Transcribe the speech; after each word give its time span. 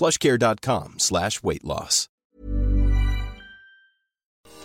plushcare.com 0.00 0.94
slash 0.96 1.42
weight 1.42 1.64
loss. 1.64 2.06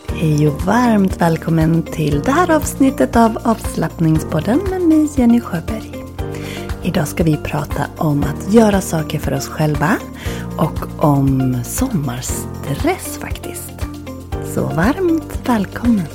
Hej 0.10 0.48
och 0.48 0.62
varmt 0.62 1.22
välkommen 1.22 1.84
till 1.84 2.22
det 2.22 2.32
här 2.32 2.52
avsnittet 2.52 3.16
av 3.16 3.38
avslappningspodden 3.44 4.60
med 4.70 4.82
mig 4.82 5.10
Jenny 5.18 5.42
Sjöberg. 5.42 5.92
Idag 6.84 7.08
ska 7.08 7.24
vi 7.24 7.38
prata 7.38 7.88
om 7.98 8.24
att 8.24 8.54
göra 8.54 8.82
saker 8.82 9.20
för 9.20 9.34
oss 9.34 9.48
själva 9.48 9.98
och 10.58 11.04
om 11.04 11.64
sommarstress 11.64 13.18
faktiskt. 13.18 13.74
Så 14.54 14.68
varmt 14.68 15.50
välkommen! 15.50 16.08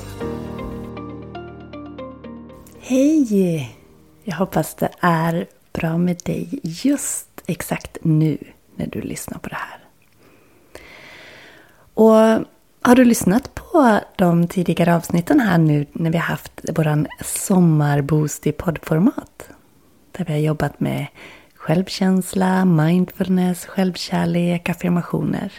Hej! 2.80 3.76
Jag 4.24 4.36
hoppas 4.36 4.74
det 4.74 4.90
är 5.00 5.46
bra 5.72 5.98
med 5.98 6.16
dig 6.24 6.60
just 6.62 7.28
exakt 7.46 7.98
nu 8.02 8.38
när 8.80 8.86
du 8.86 9.00
lyssnar 9.00 9.38
på 9.38 9.48
det 9.48 9.56
här. 9.56 9.78
Och 11.94 12.46
har 12.82 12.94
du 12.94 13.04
lyssnat 13.04 13.54
på 13.54 14.00
de 14.16 14.48
tidigare 14.48 14.96
avsnitten 14.96 15.40
här 15.40 15.58
nu 15.58 15.86
när 15.92 16.10
vi 16.10 16.18
har 16.18 16.24
haft 16.24 16.60
våran 16.76 17.06
sommarboost 17.20 18.46
i 18.46 18.52
poddformat? 18.52 19.50
Där 20.12 20.24
vi 20.24 20.32
har 20.32 20.40
jobbat 20.40 20.80
med 20.80 21.06
självkänsla, 21.54 22.64
mindfulness, 22.64 23.66
självkärlek, 23.66 24.68
affirmationer. 24.68 25.52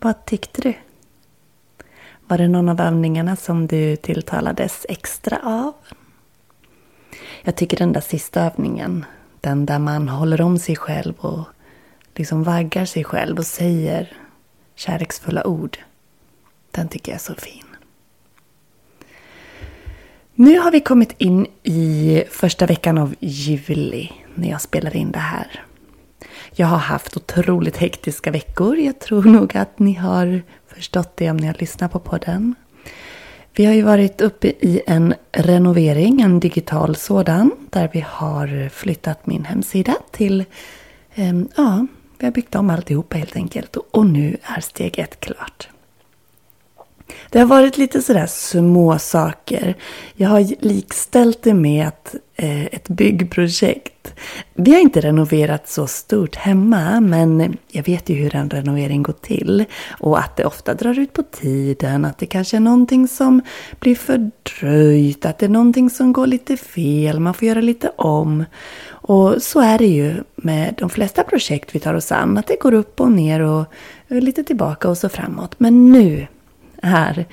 Vad 0.00 0.24
tyckte 0.24 0.60
du? 0.60 0.74
Var 2.26 2.38
det 2.38 2.48
någon 2.48 2.68
av 2.68 2.80
övningarna 2.80 3.36
som 3.36 3.66
du 3.66 3.96
tilltalades 3.96 4.86
extra 4.88 5.38
av? 5.44 5.74
Jag 7.42 7.56
tycker 7.56 7.76
den 7.76 7.92
där 7.92 8.00
sista 8.00 8.42
övningen, 8.42 9.04
den 9.40 9.66
där 9.66 9.78
man 9.78 10.08
håller 10.08 10.40
om 10.40 10.58
sig 10.58 10.76
själv 10.76 11.14
och 11.18 11.44
liksom 12.14 12.42
vaggar 12.42 12.84
sig 12.84 13.04
själv 13.04 13.38
och 13.38 13.46
säger 13.46 14.16
kärleksfulla 14.74 15.46
ord. 15.46 15.78
Den 16.70 16.88
tycker 16.88 17.12
jag 17.12 17.16
är 17.16 17.20
så 17.20 17.34
fin. 17.34 17.64
Nu 20.34 20.58
har 20.58 20.70
vi 20.70 20.80
kommit 20.80 21.14
in 21.18 21.46
i 21.62 22.22
första 22.30 22.66
veckan 22.66 22.98
av 22.98 23.14
juli 23.20 24.12
när 24.34 24.50
jag 24.50 24.60
spelar 24.60 24.96
in 24.96 25.12
det 25.12 25.18
här. 25.18 25.64
Jag 26.54 26.66
har 26.66 26.78
haft 26.78 27.16
otroligt 27.16 27.76
hektiska 27.76 28.30
veckor. 28.30 28.76
Jag 28.76 28.98
tror 28.98 29.22
nog 29.22 29.56
att 29.56 29.78
ni 29.78 29.94
har 29.94 30.42
förstått 30.66 31.16
det 31.16 31.30
om 31.30 31.36
ni 31.36 31.46
har 31.46 31.56
lyssnat 31.58 31.92
på 31.92 31.98
podden. 31.98 32.54
Vi 33.54 33.64
har 33.64 33.72
ju 33.72 33.82
varit 33.82 34.20
uppe 34.20 34.48
i 34.48 34.82
en 34.86 35.14
renovering, 35.32 36.20
en 36.20 36.40
digital 36.40 36.96
sådan, 36.96 37.50
där 37.70 37.90
vi 37.92 38.04
har 38.08 38.68
flyttat 38.68 39.26
min 39.26 39.44
hemsida 39.44 39.94
till, 40.10 40.44
eh, 41.14 41.40
ja, 41.56 41.86
vi 42.22 42.26
har 42.26 42.32
byggt 42.32 42.54
om 42.54 42.70
alltihopa 42.70 43.16
helt 43.16 43.36
enkelt. 43.36 43.76
Och 43.76 44.06
nu 44.06 44.36
är 44.42 44.60
steg 44.60 44.98
ett 44.98 45.20
klart. 45.20 45.68
Det 47.30 47.38
har 47.38 47.46
varit 47.46 47.78
lite 47.78 48.02
sådär 48.02 48.26
små 48.26 48.98
saker. 48.98 49.74
Jag 50.14 50.28
har 50.28 50.64
likställt 50.64 51.42
det 51.42 51.54
med 51.54 51.88
ett, 51.88 52.14
eh, 52.36 52.64
ett 52.64 52.88
byggprojekt. 52.88 54.14
Vi 54.54 54.72
har 54.72 54.80
inte 54.80 55.00
renoverat 55.00 55.68
så 55.68 55.86
stort 55.86 56.36
hemma 56.36 57.00
men 57.00 57.56
jag 57.70 57.84
vet 57.84 58.08
ju 58.08 58.14
hur 58.14 58.34
en 58.34 58.50
renovering 58.50 59.02
går 59.02 59.12
till. 59.12 59.64
Och 60.00 60.18
att 60.18 60.36
det 60.36 60.44
ofta 60.44 60.74
drar 60.74 60.98
ut 60.98 61.12
på 61.12 61.22
tiden, 61.22 62.04
att 62.04 62.18
det 62.18 62.26
kanske 62.26 62.56
är 62.56 62.60
någonting 62.60 63.08
som 63.08 63.40
blir 63.80 63.94
fördröjt, 63.94 65.26
att 65.26 65.38
det 65.38 65.46
är 65.46 65.50
någonting 65.50 65.90
som 65.90 66.12
går 66.12 66.26
lite 66.26 66.56
fel, 66.56 67.20
man 67.20 67.34
får 67.34 67.48
göra 67.48 67.60
lite 67.60 67.92
om. 67.96 68.44
Och 69.04 69.42
så 69.42 69.60
är 69.60 69.78
det 69.78 69.86
ju 69.86 70.14
med 70.36 70.74
de 70.78 70.90
flesta 70.90 71.22
projekt 71.24 71.74
vi 71.74 71.80
tar 71.80 71.94
oss 71.94 72.12
an, 72.12 72.38
att 72.38 72.46
det 72.46 72.60
går 72.60 72.74
upp 72.74 73.00
och 73.00 73.12
ner 73.12 73.40
och 73.40 73.66
lite 74.08 74.44
tillbaka 74.44 74.88
och 74.88 74.98
så 74.98 75.08
framåt. 75.08 75.60
Men 75.60 75.92
nu 75.92 76.26
är 76.82 77.26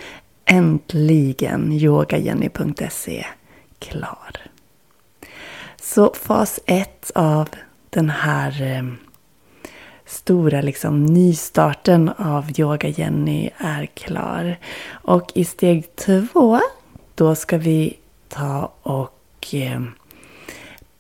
äntligen 0.46 1.72
yogajenny.se 1.72 3.26
klar. 3.80 4.38
Så 5.82 6.14
fas 6.14 6.60
ett 6.66 7.12
av 7.16 7.50
den 7.90 8.10
här 8.10 8.62
eh, 8.62 8.84
stora 10.06 10.62
liksom, 10.62 11.06
nystarten 11.06 12.10
av 12.10 12.60
Yoga 12.60 12.88
Jenny 12.88 13.50
är 13.58 13.86
klar. 13.86 14.58
Och 14.90 15.32
i 15.36 15.46
steg 15.46 15.96
två, 15.96 16.60
då 17.16 17.36
ska 17.36 17.58
vi 17.58 17.98
ta 18.30 18.72
och 18.82 19.48
eh, 19.54 19.82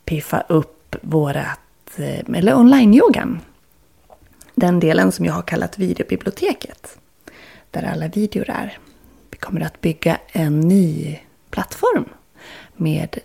piffa 0.10 0.44
upp 0.48 0.96
vårat, 1.02 1.60
eh, 1.98 2.38
eller 2.38 2.56
online-yogan. 2.56 3.40
Den 4.56 4.80
delen 4.80 5.12
som 5.12 5.26
jag 5.26 5.34
har 5.34 5.42
kallat 5.42 5.80
videobiblioteket 5.80 6.98
där 7.72 7.84
alla 7.84 8.08
videor 8.08 8.50
är. 8.50 8.78
Vi 9.32 9.38
kommer 9.38 9.62
att 9.62 9.82
bygga 9.82 10.18
en 10.32 10.60
ny 10.60 11.20
plattform 11.50 12.06
med 12.76 13.20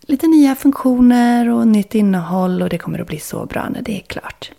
lite 0.00 0.26
nya 0.26 0.54
funktioner 0.54 1.48
och 1.48 1.68
nytt 1.68 1.94
innehåll 1.94 2.62
och 2.62 2.68
det 2.68 2.78
kommer 2.78 2.98
att 2.98 3.06
bli 3.06 3.18
så 3.18 3.46
bra 3.46 3.68
när 3.68 3.82
det 3.82 3.96
är 3.96 4.02
klart. 4.02 4.52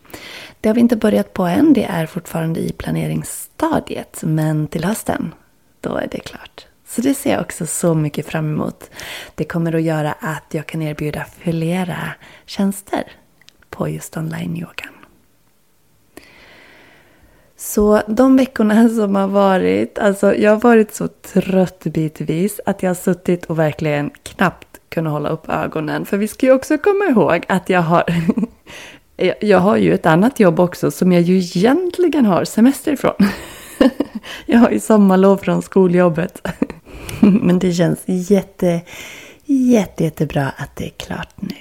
Det 0.62 0.70
har 0.70 0.74
vi 0.76 0.82
inte 0.82 0.96
börjat 0.96 1.34
på 1.34 1.44
än, 1.44 1.74
det 1.74 1.84
är 1.86 2.06
fortfarande 2.06 2.60
i 2.60 2.72
planeringsstadiet, 2.72 4.22
men 4.24 4.68
till 4.68 4.86
hösten, 4.86 5.34
då 5.82 5.96
är 5.96 6.08
det 6.12 6.20
klart. 6.20 6.68
Så 6.96 7.02
det 7.02 7.14
ser 7.14 7.32
jag 7.32 7.42
också 7.42 7.66
så 7.66 7.94
mycket 7.94 8.26
fram 8.26 8.54
emot. 8.54 8.90
Det 9.36 9.44
kommer 9.44 9.76
att 9.76 9.82
göra 9.82 10.12
att 10.20 10.46
jag 10.52 10.66
kan 10.66 10.82
erbjuda 10.82 11.26
flera 11.40 11.98
tjänster 12.46 13.04
på 13.70 13.90
just 13.90 14.18
online-yogan. 14.18 14.94
Så 17.58 18.02
de 18.08 18.38
veckorna 18.38 18.90
som 18.90 19.16
har 19.16 19.28
varit, 19.28 20.00
alltså 20.00 20.36
jag 20.36 20.52
har 20.52 20.60
varit 20.60 20.96
så 20.96 21.08
trött 21.08 21.84
bitvis 21.84 22.60
att 22.66 22.84
jag 22.84 22.90
har 22.90 22.96
suttit 22.96 23.46
och 23.46 23.60
verkligen 23.60 24.12
knappt 24.24 24.80
kunnat 24.90 25.14
hålla 25.14 25.30
upp 25.30 25.50
ögonen. 25.50 26.06
För 26.06 26.18
vi 26.18 26.28
ska 26.28 26.46
ju 26.46 26.52
också 26.52 26.78
komma 26.78 27.06
ihåg 27.06 27.46
att 27.48 27.70
jag 27.70 27.82
har, 27.82 28.04
jag 29.40 29.60
har 29.60 29.78
ju 29.78 29.94
ett 29.94 30.06
annat 30.06 30.40
jobb 30.40 30.60
också 30.60 30.92
som 30.92 31.12
jag 31.12 31.22
ju 31.22 31.38
egentligen 31.38 32.26
har 32.26 32.46
semester 32.46 32.92
ifrån. 32.92 33.16
Jag 34.46 34.60
har 34.60 34.70
ju 34.70 34.80
sommarlov 34.80 35.38
från 35.38 35.62
skoljobbet. 35.62 36.48
Men 37.22 37.60
det 37.60 37.74
känns 37.74 38.00
jätte, 38.06 38.82
jätte, 39.46 40.04
jättebra 40.04 40.52
att 40.58 40.76
det 40.76 40.86
är 40.86 40.94
klart 40.98 41.42
nu. 41.42 41.56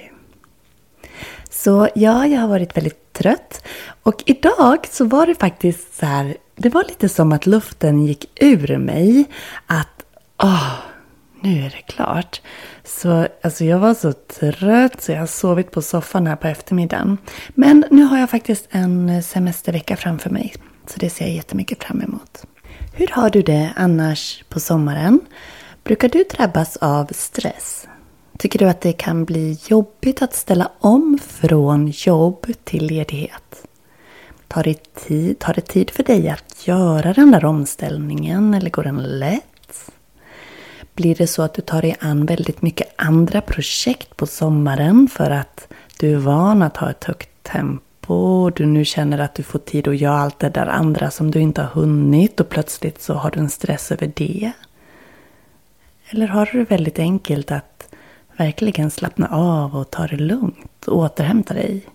Så 1.49 1.89
ja, 1.95 2.27
jag 2.27 2.41
har 2.41 2.47
varit 2.47 2.77
väldigt 2.77 3.13
trött. 3.13 3.63
Och 4.03 4.23
idag 4.25 4.87
så 4.91 5.05
var 5.05 5.25
det 5.27 5.35
faktiskt 5.35 5.97
så 5.99 6.05
här, 6.05 6.37
det 6.55 6.69
var 6.69 6.83
lite 6.83 7.09
som 7.09 7.31
att 7.31 7.45
luften 7.45 8.05
gick 8.05 8.25
ur 8.41 8.77
mig. 8.77 9.25
Att, 9.65 10.05
åh, 10.43 10.73
nu 11.41 11.59
är 11.59 11.69
det 11.69 11.93
klart. 11.93 12.41
Så 12.83 13.27
alltså 13.41 13.65
jag 13.65 13.79
var 13.79 13.93
så 13.93 14.13
trött 14.13 15.01
så 15.01 15.11
jag 15.11 15.19
har 15.19 15.27
sovit 15.27 15.71
på 15.71 15.81
soffan 15.81 16.27
här 16.27 16.35
på 16.35 16.47
eftermiddagen. 16.47 17.17
Men 17.49 17.85
nu 17.91 18.03
har 18.03 18.19
jag 18.19 18.29
faktiskt 18.29 18.67
en 18.69 19.23
semestervecka 19.23 19.97
framför 19.97 20.29
mig. 20.29 20.53
Så 20.87 20.99
det 20.99 21.09
ser 21.09 21.25
jag 21.25 21.35
jättemycket 21.35 21.83
fram 21.83 22.01
emot. 22.01 22.45
Hur 22.97 23.07
har 23.07 23.29
du 23.29 23.41
det 23.41 23.73
annars 23.75 24.43
på 24.49 24.59
sommaren? 24.59 25.19
Brukar 25.83 26.09
du 26.09 26.23
drabbas 26.23 26.77
av 26.77 27.05
stress? 27.11 27.87
Tycker 28.37 28.59
du 28.59 28.65
att 28.65 28.81
det 28.81 28.93
kan 28.93 29.25
bli 29.25 29.59
jobbigt 29.67 30.21
att 30.21 30.33
ställa 30.33 30.71
om 30.79 31.19
från 31.27 31.87
jobb 31.87 32.47
till 32.63 32.85
ledighet? 32.85 33.67
Tar 34.47 34.63
det, 34.63 34.93
tid, 34.93 35.39
tar 35.39 35.53
det 35.53 35.61
tid 35.61 35.89
för 35.89 36.03
dig 36.03 36.29
att 36.29 36.67
göra 36.67 37.13
den 37.13 37.31
där 37.31 37.45
omställningen 37.45 38.53
eller 38.53 38.69
går 38.69 38.83
den 38.83 39.03
lätt? 39.03 39.91
Blir 40.93 41.15
det 41.15 41.27
så 41.27 41.41
att 41.41 41.53
du 41.53 41.61
tar 41.61 41.81
dig 41.81 41.95
an 41.99 42.25
väldigt 42.25 42.61
mycket 42.61 42.93
andra 42.95 43.41
projekt 43.41 44.17
på 44.17 44.27
sommaren 44.27 45.07
för 45.07 45.31
att 45.31 45.67
du 45.99 46.13
är 46.13 46.19
van 46.19 46.61
att 46.61 46.77
ha 46.77 46.89
ett 46.89 47.03
högt 47.03 47.43
tempo 47.43 47.84
och 48.07 48.51
du 48.51 48.65
nu 48.65 48.85
känner 48.85 49.17
att 49.17 49.35
du 49.35 49.43
får 49.43 49.59
tid 49.59 49.87
att 49.87 49.97
göra 49.97 50.17
allt 50.17 50.39
det 50.39 50.49
där 50.49 50.67
andra 50.67 51.11
som 51.11 51.31
du 51.31 51.39
inte 51.39 51.61
har 51.61 51.69
hunnit 51.69 52.39
och 52.39 52.49
plötsligt 52.49 53.01
så 53.01 53.13
har 53.13 53.31
du 53.31 53.39
en 53.39 53.49
stress 53.49 53.91
över 53.91 54.11
det? 54.15 54.51
Eller 56.09 56.27
har 56.27 56.49
du 56.51 56.59
det 56.59 56.71
väldigt 56.71 56.99
enkelt 56.99 57.51
att 57.51 57.95
verkligen 58.37 58.91
slappna 58.91 59.27
av 59.27 59.75
och 59.75 59.91
ta 59.91 60.07
det 60.07 60.17
lugnt 60.17 60.87
och 60.87 60.97
återhämta 60.97 61.53
dig? 61.53 61.85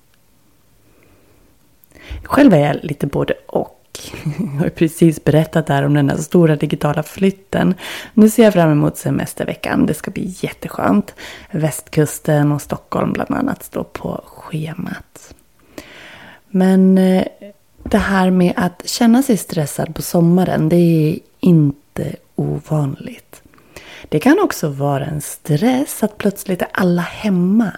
Själv 2.23 2.55
är 2.55 2.59
jag 2.59 2.77
lite 2.83 3.07
både 3.07 3.35
och. 3.47 3.77
Jag 4.39 4.47
har 4.47 4.69
precis 4.69 5.25
berättat 5.25 5.67
där 5.67 5.83
om 5.83 5.95
den 5.95 6.09
här 6.09 6.17
stora 6.17 6.57
digitala 6.57 7.03
flytten. 7.03 7.75
Nu 8.15 8.31
ser 8.31 8.45
jag 8.45 8.53
fram 8.53 8.71
emot 8.71 8.97
semesterveckan. 8.97 9.87
Det 9.87 9.95
ska 9.95 10.11
bli 10.11 10.35
jätteskönt. 10.41 11.15
Västkusten 11.51 12.53
och 12.53 12.63
Stockholm 12.63 13.13
bland 13.13 13.35
annat 13.35 13.63
står 13.63 13.85
på 13.85 14.23
schemat. 14.27 15.35
Men 16.51 16.99
eh, 16.99 17.25
det 17.83 17.99
här 17.99 18.31
med 18.31 18.53
att 18.57 18.89
känna 18.89 19.23
sig 19.23 19.37
stressad 19.37 19.95
på 19.95 20.03
sommaren, 20.03 20.69
det 20.69 20.77
är 20.77 21.19
inte 21.41 22.17
ovanligt. 22.35 23.43
Det 24.09 24.19
kan 24.19 24.41
också 24.41 24.69
vara 24.69 25.07
en 25.07 25.21
stress 25.21 26.03
att 26.03 26.19
plötsligt 26.19 26.63
är 26.63 26.69
alla 26.73 27.03
hemma. 27.03 27.73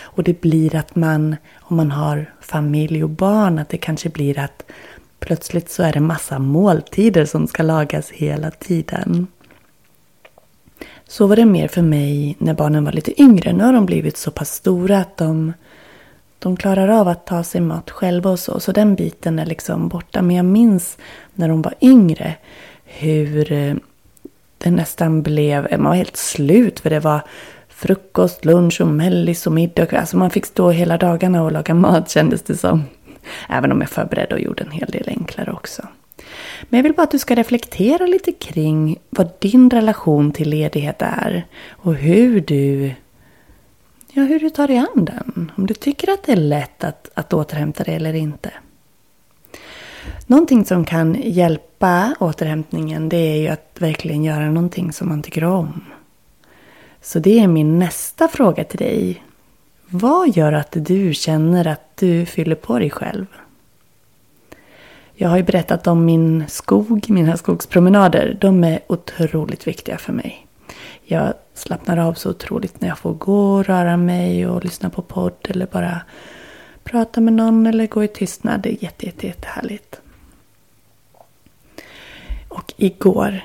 Och 0.00 0.22
det 0.22 0.40
blir 0.40 0.76
att 0.76 0.96
man, 0.96 1.36
om 1.58 1.76
man 1.76 1.90
har 1.90 2.32
familj 2.40 3.04
och 3.04 3.10
barn, 3.10 3.58
att 3.58 3.68
det 3.68 3.78
kanske 3.78 4.08
blir 4.08 4.38
att 4.38 4.62
plötsligt 5.20 5.70
så 5.70 5.82
är 5.82 5.92
det 5.92 6.00
massa 6.00 6.38
måltider 6.38 7.24
som 7.24 7.46
ska 7.46 7.62
lagas 7.62 8.10
hela 8.10 8.50
tiden. 8.50 9.26
Så 11.08 11.26
var 11.26 11.36
det 11.36 11.44
mer 11.44 11.68
för 11.68 11.82
mig 11.82 12.36
när 12.38 12.54
barnen 12.54 12.84
var 12.84 12.92
lite 12.92 13.22
yngre. 13.22 13.52
Nu 13.52 13.64
har 13.64 13.72
de 13.72 13.86
blivit 13.86 14.16
så 14.16 14.30
pass 14.30 14.50
stora 14.50 14.98
att 14.98 15.16
de, 15.16 15.52
de 16.42 16.56
klarar 16.56 16.88
av 16.88 17.08
att 17.08 17.26
ta 17.26 17.42
sig 17.42 17.60
mat 17.60 17.90
själva 17.90 18.30
och 18.30 18.38
så. 18.38 18.60
Så 18.60 18.72
den 18.72 18.94
biten 18.94 19.38
är 19.38 19.46
liksom 19.46 19.88
borta. 19.88 20.22
Men 20.22 20.36
jag 20.36 20.44
minns 20.44 20.98
när 21.34 21.48
de 21.48 21.62
var 21.62 21.74
yngre 21.80 22.34
hur 22.84 23.52
eh, 23.52 23.74
det 24.58 24.70
nästan 24.70 25.22
blev, 25.22 25.68
man 25.70 25.84
var 25.84 25.94
helt 25.94 26.16
slut 26.16 26.80
för 26.80 26.90
det 26.90 27.00
var 27.00 27.20
frukost, 27.68 28.44
lunch 28.44 28.80
och 28.80 28.86
mellis 28.86 29.46
och 29.46 29.52
middag. 29.52 29.98
Alltså 29.98 30.16
man 30.16 30.30
fick 30.30 30.46
stå 30.46 30.70
hela 30.70 30.98
dagarna 30.98 31.42
och 31.42 31.52
laga 31.52 31.74
mat 31.74 32.10
kändes 32.10 32.42
det 32.42 32.56
som. 32.56 32.84
Även 33.48 33.72
om 33.72 33.80
jag 33.80 33.90
förberedde 33.90 34.34
och 34.34 34.40
gjorde 34.40 34.64
en 34.64 34.70
hel 34.70 34.90
del 34.90 35.08
enklare 35.08 35.52
också. 35.52 35.82
Men 36.62 36.78
jag 36.78 36.82
vill 36.82 36.94
bara 36.94 37.02
att 37.02 37.10
du 37.10 37.18
ska 37.18 37.34
reflektera 37.34 38.06
lite 38.06 38.32
kring 38.32 38.98
vad 39.10 39.30
din 39.38 39.70
relation 39.70 40.32
till 40.32 40.50
ledighet 40.50 41.02
är. 41.02 41.46
Och 41.70 41.94
hur 41.94 42.40
du, 42.40 42.94
ja, 44.12 44.22
hur 44.22 44.40
du 44.40 44.50
tar 44.50 44.68
dig 44.68 44.78
an 44.78 45.04
den. 45.04 45.52
Om 45.56 45.66
du 45.66 45.74
tycker 45.74 46.12
att 46.12 46.22
det 46.22 46.32
är 46.32 46.36
lätt 46.36 46.84
att, 46.84 47.10
att 47.14 47.32
återhämta 47.32 47.84
dig 47.84 47.94
eller 47.94 48.14
inte. 48.14 48.50
Någonting 50.26 50.64
som 50.64 50.84
kan 50.84 51.16
hjälpa 51.22 52.14
återhämtningen 52.20 53.08
det 53.08 53.16
är 53.16 53.36
ju 53.36 53.48
att 53.48 53.76
verkligen 53.78 54.24
göra 54.24 54.50
någonting 54.50 54.92
som 54.92 55.08
man 55.08 55.22
tycker 55.22 55.44
om. 55.44 55.84
Så 57.00 57.18
det 57.18 57.40
är 57.40 57.46
min 57.46 57.78
nästa 57.78 58.28
fråga 58.28 58.64
till 58.64 58.78
dig. 58.78 59.24
Vad 59.86 60.36
gör 60.36 60.52
att 60.52 60.72
du 60.72 61.14
känner 61.14 61.66
att 61.66 61.96
du 61.96 62.26
fyller 62.26 62.54
på 62.54 62.78
dig 62.78 62.90
själv? 62.90 63.26
Jag 65.14 65.28
har 65.28 65.36
ju 65.36 65.42
berättat 65.42 65.86
om 65.86 66.04
min 66.04 66.44
skog, 66.48 67.10
mina 67.10 67.36
skogspromenader. 67.36 68.38
De 68.40 68.64
är 68.64 68.80
otroligt 68.86 69.66
viktiga 69.66 69.98
för 69.98 70.12
mig. 70.12 70.46
Jag 71.04 71.34
slappnar 71.54 71.96
av 71.96 72.14
så 72.14 72.30
otroligt 72.30 72.80
när 72.80 72.88
jag 72.88 72.98
får 72.98 73.14
gå 73.14 73.54
och 73.54 73.64
röra 73.66 73.96
mig 73.96 74.46
och 74.46 74.64
lyssna 74.64 74.90
på 74.90 75.02
podd 75.02 75.34
eller 75.48 75.66
bara 75.66 76.00
prata 76.84 77.20
med 77.20 77.32
någon 77.32 77.66
eller 77.66 77.86
gå 77.86 78.04
i 78.04 78.08
tystnad. 78.08 78.60
Det 78.60 78.68
är 78.68 78.84
jätte, 78.84 79.06
jätte, 79.06 79.26
jättehärligt. 79.26 80.00
Och 82.48 82.74
igår, 82.76 83.40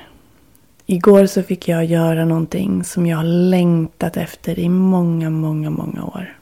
igår 0.85 1.25
så 1.25 1.43
fick 1.43 1.67
jag 1.67 1.85
göra 1.85 2.25
någonting 2.25 2.83
som 2.83 3.05
jag 3.05 3.17
har 3.17 3.23
längtat 3.23 4.17
efter 4.17 4.59
i 4.59 4.69
många, 4.69 5.29
många, 5.29 5.69
många 5.69 6.03
år. 6.03 6.37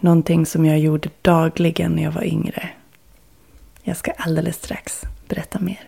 Någonting 0.00 0.46
som 0.46 0.66
jag 0.66 0.78
gjorde 0.78 1.10
dagligen 1.22 1.92
när 1.92 2.02
jag 2.02 2.12
var 2.12 2.24
yngre. 2.24 2.68
Jag 3.82 3.96
ska 3.96 4.10
alldeles 4.10 4.56
strax 4.56 5.02
berätta 5.28 5.58
mer. 5.60 5.87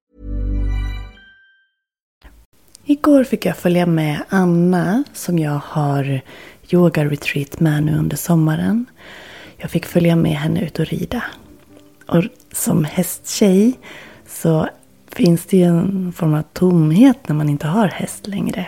Igår 2.85 3.23
fick 3.23 3.45
jag 3.45 3.57
följa 3.57 3.85
med 3.85 4.23
Anna 4.29 5.03
som 5.13 5.39
jag 5.39 5.61
har 5.65 6.21
yoga-retreat 6.69 7.59
med 7.59 7.83
nu 7.83 7.97
under 7.97 8.17
sommaren. 8.17 8.85
Jag 9.57 9.71
fick 9.71 9.85
följa 9.85 10.15
med 10.15 10.35
henne 10.35 10.65
ut 10.65 10.79
och 10.79 10.85
rida. 10.85 11.23
Och 12.07 12.23
som 12.51 12.85
hästtjej 12.85 13.73
så 14.27 14.69
finns 15.07 15.45
det 15.45 15.57
ju 15.57 15.63
en 15.63 16.13
form 16.13 16.33
av 16.33 16.41
tomhet 16.41 17.27
när 17.27 17.35
man 17.35 17.49
inte 17.49 17.67
har 17.67 17.87
häst 17.87 18.27
längre. 18.27 18.67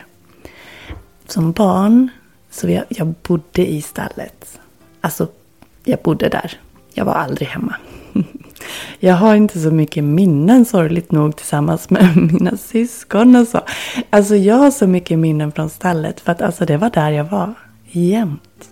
Som 1.27 1.51
barn 1.51 2.09
så 2.49 2.69
jag, 2.69 2.83
jag 2.89 3.07
bodde 3.07 3.71
i 3.71 3.81
stallet. 3.81 4.59
Alltså, 5.01 5.27
jag 5.83 5.99
bodde 5.99 6.29
där. 6.29 6.59
Jag 6.93 7.05
var 7.05 7.13
aldrig 7.13 7.47
hemma. 7.47 7.75
Jag 8.99 9.15
har 9.15 9.35
inte 9.35 9.59
så 9.59 9.71
mycket 9.71 10.03
minnen 10.03 10.65
sorgligt 10.65 11.11
nog 11.11 11.35
tillsammans 11.35 11.89
med 11.89 12.17
mina 12.33 12.57
syskon 12.57 13.35
och 13.35 13.47
så. 13.47 13.61
Alltså 14.09 14.35
jag 14.35 14.55
har 14.55 14.71
så 14.71 14.87
mycket 14.87 15.19
minnen 15.19 15.51
från 15.51 15.69
stallet 15.69 16.19
för 16.19 16.31
att 16.31 16.41
alltså 16.41 16.65
det 16.65 16.77
var 16.77 16.89
där 16.89 17.11
jag 17.11 17.23
var 17.23 17.53
jämt. 17.83 18.69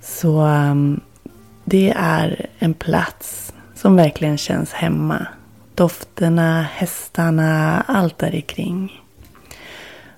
Så 0.00 0.40
um, 0.40 1.00
det 1.64 1.94
är 1.96 2.46
en 2.58 2.74
plats 2.74 3.52
som 3.74 3.96
verkligen 3.96 4.38
känns 4.38 4.72
hemma. 4.72 5.26
Dofterna, 5.74 6.62
hästarna, 6.62 7.82
allt 7.86 8.18
där 8.18 8.40
kring. 8.40 9.00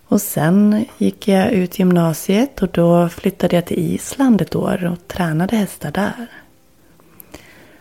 Och 0.09 0.21
sen 0.21 0.85
gick 0.99 1.29
jag 1.29 1.53
ut 1.53 1.79
gymnasiet 1.79 2.63
och 2.63 2.69
då 2.69 3.09
flyttade 3.09 3.57
jag 3.57 3.67
till 3.67 3.95
Island 3.95 4.41
ett 4.41 4.57
år 4.57 4.85
och 4.85 5.09
tränade 5.09 5.57
hästar 5.57 5.91
där. 5.91 6.27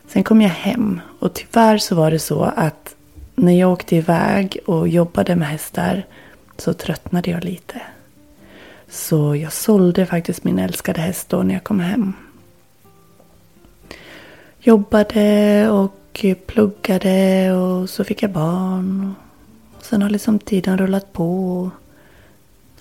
Sen 0.08 0.24
kom 0.24 0.42
jag 0.42 0.50
hem 0.50 1.02
och 1.20 1.34
tyvärr 1.34 1.78
så 1.78 1.96
var 1.96 2.12
det 2.12 2.20
så 2.20 2.44
att 2.44 2.96
när 3.36 3.60
jag 3.60 3.72
åkte 3.72 3.96
iväg 3.96 4.58
och 4.66 4.88
jobbade 4.88 5.36
med 5.36 5.48
hästar 5.48 6.06
så 6.58 6.74
tröttnade 6.74 7.32
jag 7.32 7.44
lite. 7.44 7.82
Så 8.90 9.36
jag 9.36 9.54
sålde 9.54 10.06
faktiskt 10.06 10.44
min 10.44 10.60
älskade 10.60 11.02
häst 11.02 11.30
då 11.30 11.44
när 11.44 11.54
jag 11.54 11.64
kom 11.64 11.80
hem. 11.80 12.14
jobbade 14.66 15.70
och 15.70 16.26
pluggade 16.46 17.52
och 17.54 17.90
så 17.90 18.04
fick 18.04 18.24
jag 18.24 18.32
barn. 18.32 19.14
Och 19.78 19.86
sen 19.86 20.02
har 20.02 20.10
liksom 20.10 20.40
tiden 20.40 20.78
rullat 20.78 21.14
på. 21.14 21.70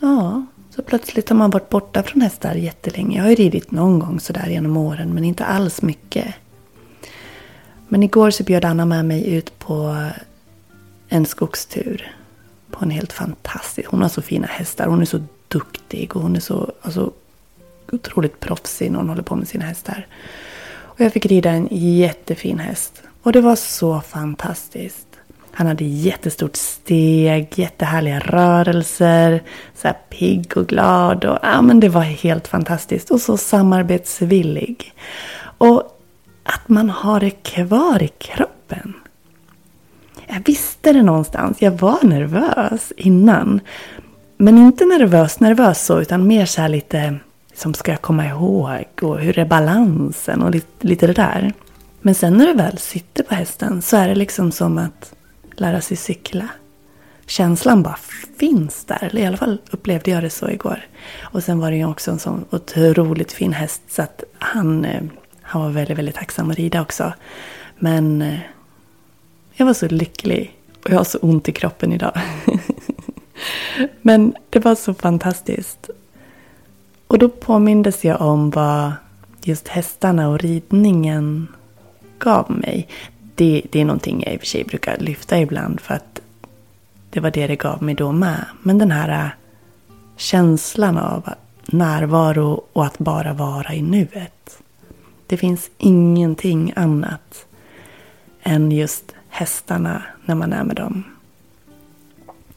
Ja, 0.01 0.47
så 0.71 0.83
plötsligt 0.83 1.29
har 1.29 1.37
man 1.37 1.51
varit 1.51 1.69
borta 1.69 2.03
från 2.03 2.23
hästar 2.23 2.55
jättelänge. 2.55 3.17
Jag 3.17 3.25
har 3.25 3.31
ju 3.31 3.37
ridit 3.37 3.71
någon 3.71 3.99
gång 3.99 4.21
sådär 4.21 4.47
genom 4.47 4.77
åren 4.77 5.15
men 5.15 5.25
inte 5.25 5.45
alls 5.45 5.83
mycket. 5.83 6.35
Men 7.89 8.03
igår 8.03 8.31
så 8.31 8.43
bjöd 8.43 8.65
Anna 8.65 8.85
med 8.85 9.05
mig 9.05 9.35
ut 9.35 9.59
på 9.59 10.07
en 11.09 11.27
skogstur. 11.27 12.17
På 12.71 12.85
en 12.85 12.91
helt 12.91 13.13
fantastisk... 13.13 13.89
Hon 13.89 14.03
har 14.03 14.09
så 14.09 14.23
fina 14.23 14.47
hästar. 14.47 14.87
Hon 14.87 15.01
är 15.01 15.05
så 15.05 15.23
duktig 15.49 16.17
och 16.17 16.23
hon 16.23 16.37
är 16.37 16.41
så 16.41 16.73
alltså, 16.83 17.13
otroligt 17.93 18.41
proffsig 18.41 18.91
när 18.91 18.99
hon 18.99 19.09
håller 19.09 19.23
på 19.23 19.37
med 19.37 19.49
sina 19.49 19.65
hästar. 19.65 20.07
Och 20.67 21.01
jag 21.01 21.13
fick 21.13 21.27
rida 21.27 21.51
en 21.51 21.69
jättefin 21.71 22.59
häst. 22.59 23.03
Och 23.23 23.33
det 23.33 23.41
var 23.41 23.57
så 23.57 24.01
fantastiskt. 24.01 25.07
Han 25.51 25.67
hade 25.67 25.85
jättestort 25.85 26.57
steg, 26.57 27.49
jättehärliga 27.55 28.19
rörelser, 28.19 29.43
så 29.75 29.89
här 29.89 29.97
pigg 30.11 30.57
och 30.57 30.67
glad. 30.67 31.25
Och, 31.25 31.39
ja, 31.43 31.63
men 31.63 31.81
det 31.81 31.89
var 31.89 32.03
helt 32.03 32.49
fantastiskt. 32.49 33.11
Och 33.11 33.21
så 33.21 33.37
samarbetsvillig. 33.37 34.93
Och 35.59 35.94
att 36.45 36.69
man 36.69 36.91
har 36.91 37.21
det 37.21 37.31
kvar 37.31 38.03
i 38.03 38.09
kroppen. 38.09 38.95
Jag 40.27 40.43
visste 40.47 40.93
det 40.93 41.03
någonstans. 41.03 41.63
Jag 41.63 41.71
var 41.73 41.99
nervös 42.03 42.93
innan. 42.97 43.61
Men 44.37 44.59
inte 44.59 44.85
nervös, 44.85 45.41
nervös 45.41 45.87
så, 45.87 46.01
utan 46.01 46.27
mer 46.27 46.47
så 46.47 46.61
här 46.61 46.69
lite 46.69 47.17
som 47.55 47.75
ska 47.75 47.91
jag 47.91 48.03
komma 48.03 48.27
ihåg 48.27 48.85
och 49.03 49.19
hur 49.19 49.39
är 49.39 49.45
balansen 49.45 50.43
och 50.43 50.51
lite, 50.51 50.87
lite 50.87 51.07
det 51.07 51.13
där. 51.13 51.53
Men 52.01 52.15
sen 52.15 52.35
när 52.35 52.47
du 52.47 52.53
väl 52.53 52.79
sitter 52.79 53.25
på 53.25 53.35
hästen 53.35 53.83
så 53.83 53.97
är 53.97 54.09
det 54.09 54.15
liksom 54.15 54.53
som 54.53 54.79
att 54.79 55.15
lära 55.53 55.81
sig 55.81 55.97
cykla. 55.97 56.49
Känslan 57.27 57.83
bara 57.83 57.99
finns 58.39 58.85
där. 58.85 59.09
Eller 59.11 59.23
i 59.23 59.27
alla 59.27 59.37
fall 59.37 59.59
upplevde 59.71 60.11
jag 60.11 60.23
det 60.23 60.31
så 60.31 60.51
igår. 60.51 60.87
Och 61.23 61.43
sen 61.43 61.59
var 61.59 61.71
det 61.71 61.77
ju 61.77 61.87
också 61.87 62.11
en 62.11 62.19
sån 62.19 62.45
otroligt 62.51 63.33
fin 63.33 63.53
häst 63.53 63.83
så 63.89 64.03
att 64.03 64.25
han, 64.39 64.85
eh, 64.85 65.03
han 65.55 65.63
var 65.63 65.71
väldigt, 65.71 65.99
väldigt 65.99 66.15
tacksam 66.15 66.51
att 66.51 66.57
rida 66.57 66.83
också. 66.83 67.13
Men 67.79 68.23
eh, 68.23 68.39
jag 69.53 69.67
var 69.67 69.75
så 69.75 69.89
lycklig 69.89 70.57
och 70.85 70.91
jag 70.91 70.97
har 70.97 71.05
så 71.05 71.19
ont 71.19 71.49
i 71.49 71.53
kroppen 71.53 71.93
idag. 71.93 72.21
Men 74.03 74.35
det 74.51 74.59
var 74.59 74.75
så 74.75 74.95
fantastiskt. 74.95 75.91
Och 77.07 77.19
då 77.19 77.29
påmindes 77.29 78.05
jag 78.05 78.21
om 78.21 78.51
vad 78.51 78.93
just 79.43 79.69
hästarna 79.69 80.29
och 80.29 80.39
ridningen 80.39 81.49
gav 82.19 82.51
mig. 82.51 82.89
Det, 83.35 83.63
det 83.73 83.81
är 83.81 83.85
någonting 83.85 84.23
jag 84.27 84.35
i 84.35 84.37
och 84.37 84.41
för 84.41 84.47
sig 84.47 84.65
brukar 84.65 84.99
lyfta 84.99 85.41
ibland 85.41 85.81
för 85.81 85.95
att 85.95 86.21
det 87.11 87.21
var 87.21 87.31
det 87.31 87.47
det 87.47 87.57
gav 87.57 87.83
mig 87.83 87.95
då 87.95 88.13
med. 88.13 88.45
Men 88.63 88.79
den 88.79 88.91
här 88.91 89.25
eh, 89.25 89.31
känslan 90.17 90.99
av 90.99 91.29
närvaro 91.67 92.65
och 92.73 92.85
att 92.85 92.99
bara 92.99 93.33
vara 93.33 93.75
i 93.75 93.83
nuet. 93.83 94.64
Det 95.27 95.37
finns 95.37 95.71
ingenting 95.79 96.73
annat 96.77 97.47
än 98.43 98.71
just 98.71 99.15
hästarna 99.29 100.03
när 100.25 100.35
man 100.35 100.53
är 100.53 100.65
med 100.65 100.77
dem. 100.77 101.05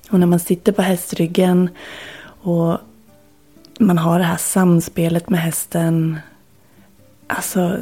Och 0.09 0.19
när 0.19 0.27
man 0.27 0.39
sitter 0.39 0.71
på 0.71 0.81
hästryggen 0.81 1.69
och 2.41 2.77
man 3.79 3.97
har 3.97 4.19
det 4.19 4.25
här 4.25 4.37
samspelet 4.37 5.29
med 5.29 5.39
hästen. 5.39 6.19
Alltså, 7.27 7.77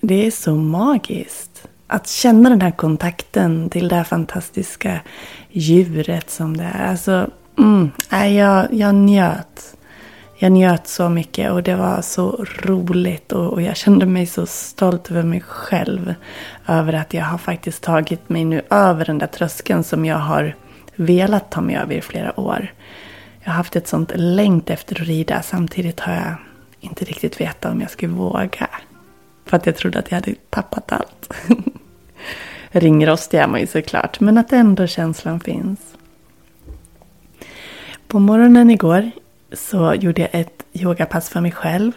det 0.00 0.26
är 0.26 0.30
så 0.30 0.54
magiskt. 0.54 1.68
Att 1.86 2.08
känna 2.08 2.50
den 2.50 2.60
här 2.60 2.70
kontakten 2.70 3.70
till 3.70 3.88
det 3.88 3.96
här 3.96 4.04
fantastiska 4.04 5.00
djuret 5.50 6.30
som 6.30 6.56
det 6.56 6.64
är. 6.64 6.90
Alltså, 6.90 7.30
mm, 7.58 7.90
jag, 8.10 8.74
jag 8.74 8.94
njöt. 8.94 9.76
Jag 10.42 10.52
njöt 10.52 10.86
så 10.86 11.08
mycket 11.08 11.52
och 11.52 11.62
det 11.62 11.74
var 11.74 12.02
så 12.02 12.44
roligt 12.62 13.32
och, 13.32 13.52
och, 13.52 13.62
jag 13.62 13.76
kände 13.76 14.06
mig 14.06 14.26
så 14.26 14.46
stolt 14.46 15.10
över 15.10 15.22
mig 15.22 15.40
själv. 15.40 16.14
Över 16.66 16.92
att 16.92 17.14
jag 17.14 17.24
har 17.24 17.38
faktiskt 17.38 17.82
tagit 17.82 18.28
mig 18.28 18.44
nu 18.44 18.62
över 18.70 19.04
den 19.04 19.18
där 19.18 19.26
tröskeln 19.26 19.84
som 19.84 20.04
jag 20.04 20.16
har 20.16 20.54
velat 20.96 21.50
ta 21.50 21.60
mig 21.60 21.76
över 21.76 21.94
i 21.94 22.00
flera 22.00 22.40
år. 22.40 22.72
Jag 23.40 23.50
har 23.50 23.54
haft 23.54 23.76
ett 23.76 23.88
sånt 23.88 24.12
längt 24.14 24.70
efter 24.70 25.00
att 25.00 25.06
rida. 25.06 25.42
Samtidigt 25.42 26.00
har 26.00 26.12
jag 26.12 26.34
inte 26.80 27.04
riktigt 27.04 27.40
vetat 27.40 27.72
om 27.72 27.80
jag 27.80 27.90
skulle 27.90 28.12
våga. 28.12 28.68
För 29.44 29.56
att 29.56 29.66
jag 29.66 29.76
trodde 29.76 29.98
att 29.98 30.10
jag 30.10 30.16
hade 30.16 30.34
tappat 30.50 30.92
allt. 30.92 31.34
Ringrostig 32.70 33.38
är 33.38 33.46
man 33.46 33.60
ju 33.60 33.66
såklart, 33.66 34.20
men 34.20 34.38
att 34.38 34.52
ändå 34.52 34.86
känslan 34.86 35.40
finns. 35.40 35.80
På 38.06 38.18
morgonen 38.18 38.70
igår 38.70 39.10
så 39.52 39.94
gjorde 39.94 40.20
jag 40.20 40.30
ett 40.32 40.66
yogapass 40.72 41.28
för 41.28 41.40
mig 41.40 41.52
själv. 41.52 41.92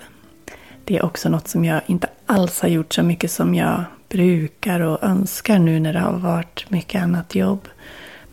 Det 0.86 0.98
är 0.98 1.06
också 1.06 1.30
något 1.30 1.48
som 1.48 1.66
jag 1.66 1.82
inte 1.86 2.08
alls 2.26 2.62
har 2.62 2.70
gjort 2.70 2.94
så 2.94 3.04
mycket 3.04 3.32
som 3.32 3.56
jag 3.56 3.84
brukar 4.10 4.80
och 4.80 5.04
önskar 5.04 5.60
nu 5.60 5.80
när 5.80 5.94
det 5.94 6.00
har 6.00 6.14
varit 6.14 6.70
mycket 6.70 7.04
annat 7.04 7.36
jobb. 7.36 7.68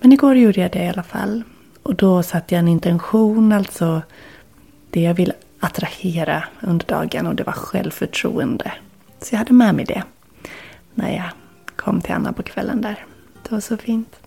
Men 0.00 0.12
igår 0.12 0.36
gjorde 0.36 0.60
jag 0.60 0.70
det 0.70 0.84
i 0.84 0.88
alla 0.88 1.02
fall. 1.02 1.42
Och 1.82 1.94
då 1.94 2.22
satte 2.22 2.54
jag 2.54 2.58
en 2.58 2.68
intention, 2.68 3.52
alltså 3.52 4.02
det 4.90 5.00
jag 5.00 5.14
vill 5.14 5.32
attrahera 5.60 6.44
under 6.60 6.86
dagen 6.86 7.26
och 7.26 7.34
det 7.34 7.42
var 7.42 7.52
självförtroende. 7.52 8.72
Så 9.18 9.34
jag 9.34 9.38
hade 9.38 9.52
med 9.52 9.74
mig 9.74 9.84
det 9.84 10.02
när 10.94 11.16
jag 11.16 11.30
kom 11.76 12.00
till 12.00 12.14
Anna 12.14 12.32
på 12.32 12.42
kvällen 12.42 12.80
där. 12.80 13.04
Det 13.42 13.52
var 13.52 13.60
så 13.60 13.76
fint. 13.76 14.19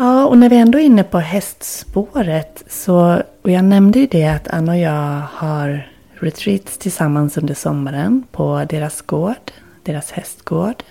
Ja, 0.00 0.26
och 0.26 0.38
när 0.38 0.48
vi 0.48 0.56
ändå 0.56 0.78
är 0.78 0.82
inne 0.82 1.04
på 1.04 1.18
hästspåret 1.18 2.64
så, 2.68 3.22
och 3.42 3.50
jag 3.50 3.64
nämnde 3.64 3.98
ju 3.98 4.06
det 4.06 4.26
att 4.26 4.48
Anna 4.48 4.72
och 4.72 4.78
jag 4.78 5.22
har 5.32 5.90
retreats 6.14 6.78
tillsammans 6.78 7.38
under 7.38 7.54
sommaren 7.54 8.24
på 8.30 8.66
deras 8.68 9.02
gård, 9.02 9.52
deras 9.82 10.10
hästgård. 10.10 10.82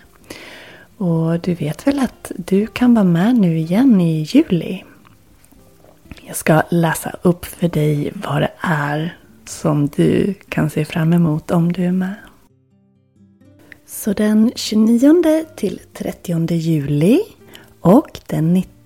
Och 0.97 1.39
du 1.39 1.53
vet 1.53 1.87
väl 1.87 1.99
att 1.99 2.31
du 2.37 2.67
kan 2.67 2.93
vara 2.93 3.05
med 3.05 3.35
nu 3.35 3.57
igen 3.57 4.01
i 4.01 4.21
juli? 4.21 4.83
Jag 6.21 6.35
ska 6.35 6.61
läsa 6.69 7.15
upp 7.21 7.45
för 7.45 7.67
dig 7.67 8.11
vad 8.13 8.41
det 8.41 8.51
är 8.61 9.17
som 9.45 9.87
du 9.87 10.33
kan 10.49 10.69
se 10.69 10.85
fram 10.85 11.13
emot 11.13 11.51
om 11.51 11.73
du 11.73 11.85
är 11.85 11.91
med. 11.91 12.15
Så 13.85 14.13
den 14.13 14.51
29 14.55 15.45
till 15.55 15.79
30 15.93 16.53
juli 16.53 17.21
och 17.81 18.19
den 18.27 18.53
19 18.53 18.76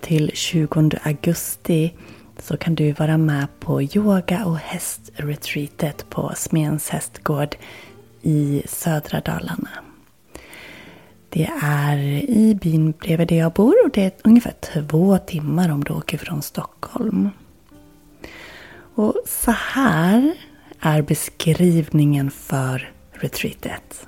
till 0.00 0.30
20 0.34 0.98
augusti 1.02 1.92
så 2.38 2.56
kan 2.56 2.74
du 2.74 2.92
vara 2.92 3.18
med 3.18 3.46
på 3.60 3.82
yoga 3.82 4.44
och 4.44 4.58
hästretreatet 4.58 6.06
på 6.10 6.32
Smens 6.36 6.88
hästgård 6.88 7.56
i 8.22 8.62
södra 8.66 9.20
Dalarna. 9.20 9.68
Det 11.28 11.50
är 11.62 11.98
i 12.30 12.58
byn 12.62 12.92
bredvid 12.92 13.28
där 13.28 13.36
jag 13.36 13.52
bor 13.52 13.74
och 13.84 13.90
det 13.90 14.04
är 14.04 14.12
ungefär 14.24 14.54
två 14.60 15.18
timmar 15.18 15.68
om 15.68 15.84
du 15.84 15.92
åker 15.92 16.18
från 16.18 16.42
Stockholm. 16.42 17.30
Och 18.94 19.14
så 19.26 19.50
här 19.50 20.34
är 20.80 21.02
beskrivningen 21.02 22.30
för 22.30 22.92
retreatet. 23.12 24.06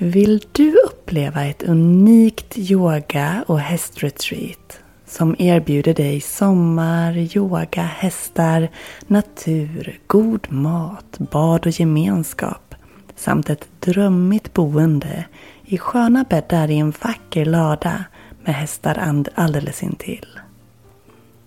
Vill 0.00 0.44
du 0.52 0.76
uppleva 0.86 1.44
ett 1.44 1.62
unikt 1.62 2.58
yoga 2.58 3.44
och 3.46 3.60
hästretreat 3.60 4.80
som 5.06 5.36
erbjuder 5.38 5.94
dig 5.94 6.20
sommar, 6.20 7.36
yoga, 7.36 7.82
hästar, 7.82 8.68
natur, 9.06 10.00
god 10.06 10.52
mat, 10.52 11.18
bad 11.18 11.66
och 11.66 11.80
gemenskap 11.80 12.74
samt 13.16 13.50
ett 13.50 13.68
drömmigt 13.80 14.54
boende 14.54 15.24
i 15.64 15.78
sköna 15.78 16.24
bäddar 16.30 16.70
i 16.70 16.78
en 16.78 16.92
vacker 17.02 17.44
lada 17.44 18.04
med 18.44 18.54
hästar 18.54 19.24
alldeles 19.34 19.82
intill. 19.82 20.38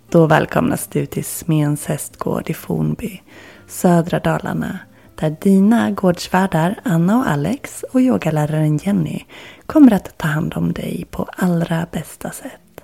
Då 0.10 0.26
välkomnas 0.26 0.88
du 0.88 1.06
till 1.06 1.26
Smens 1.26 1.86
hästgård 1.86 2.50
i 2.50 2.54
Fornby, 2.54 3.22
södra 3.68 4.20
Dalarna, 4.20 4.80
där 5.22 5.36
dina 5.42 5.92
gårdsvärdar 5.92 6.80
Anna 6.84 7.18
och 7.18 7.28
Alex 7.28 7.86
och 7.92 8.02
yogaläraren 8.02 8.78
Jenny 8.78 9.24
kommer 9.66 9.94
att 9.94 10.18
ta 10.18 10.28
hand 10.28 10.54
om 10.56 10.74
dig 10.74 11.06
på 11.12 11.28
allra 11.38 11.88
bästa 11.92 12.32
sätt. 12.32 12.82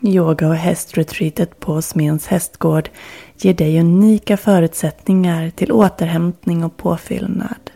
Yoga 0.00 0.48
och 0.48 0.54
hästretreatet 0.54 1.60
på 1.60 1.82
Smens 1.82 2.26
hästgård 2.26 2.90
ger 3.36 3.54
dig 3.54 3.80
unika 3.80 4.36
förutsättningar 4.36 5.50
till 5.50 5.72
återhämtning 5.72 6.64
och 6.64 6.76
påfyllnad. 6.76 7.70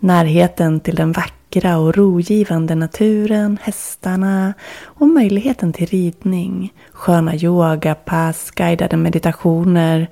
Närheten 0.00 0.80
till 0.80 0.94
den 0.94 1.12
vackra 1.12 1.35
vackra 1.46 1.78
och 1.78 1.96
rogivande 1.96 2.74
naturen, 2.74 3.58
hästarna 3.62 4.54
och 4.84 5.08
möjligheten 5.08 5.72
till 5.72 5.86
ridning, 5.86 6.72
sköna 6.92 7.36
yogapass, 7.36 8.50
guidade 8.50 8.96
meditationer 8.96 10.08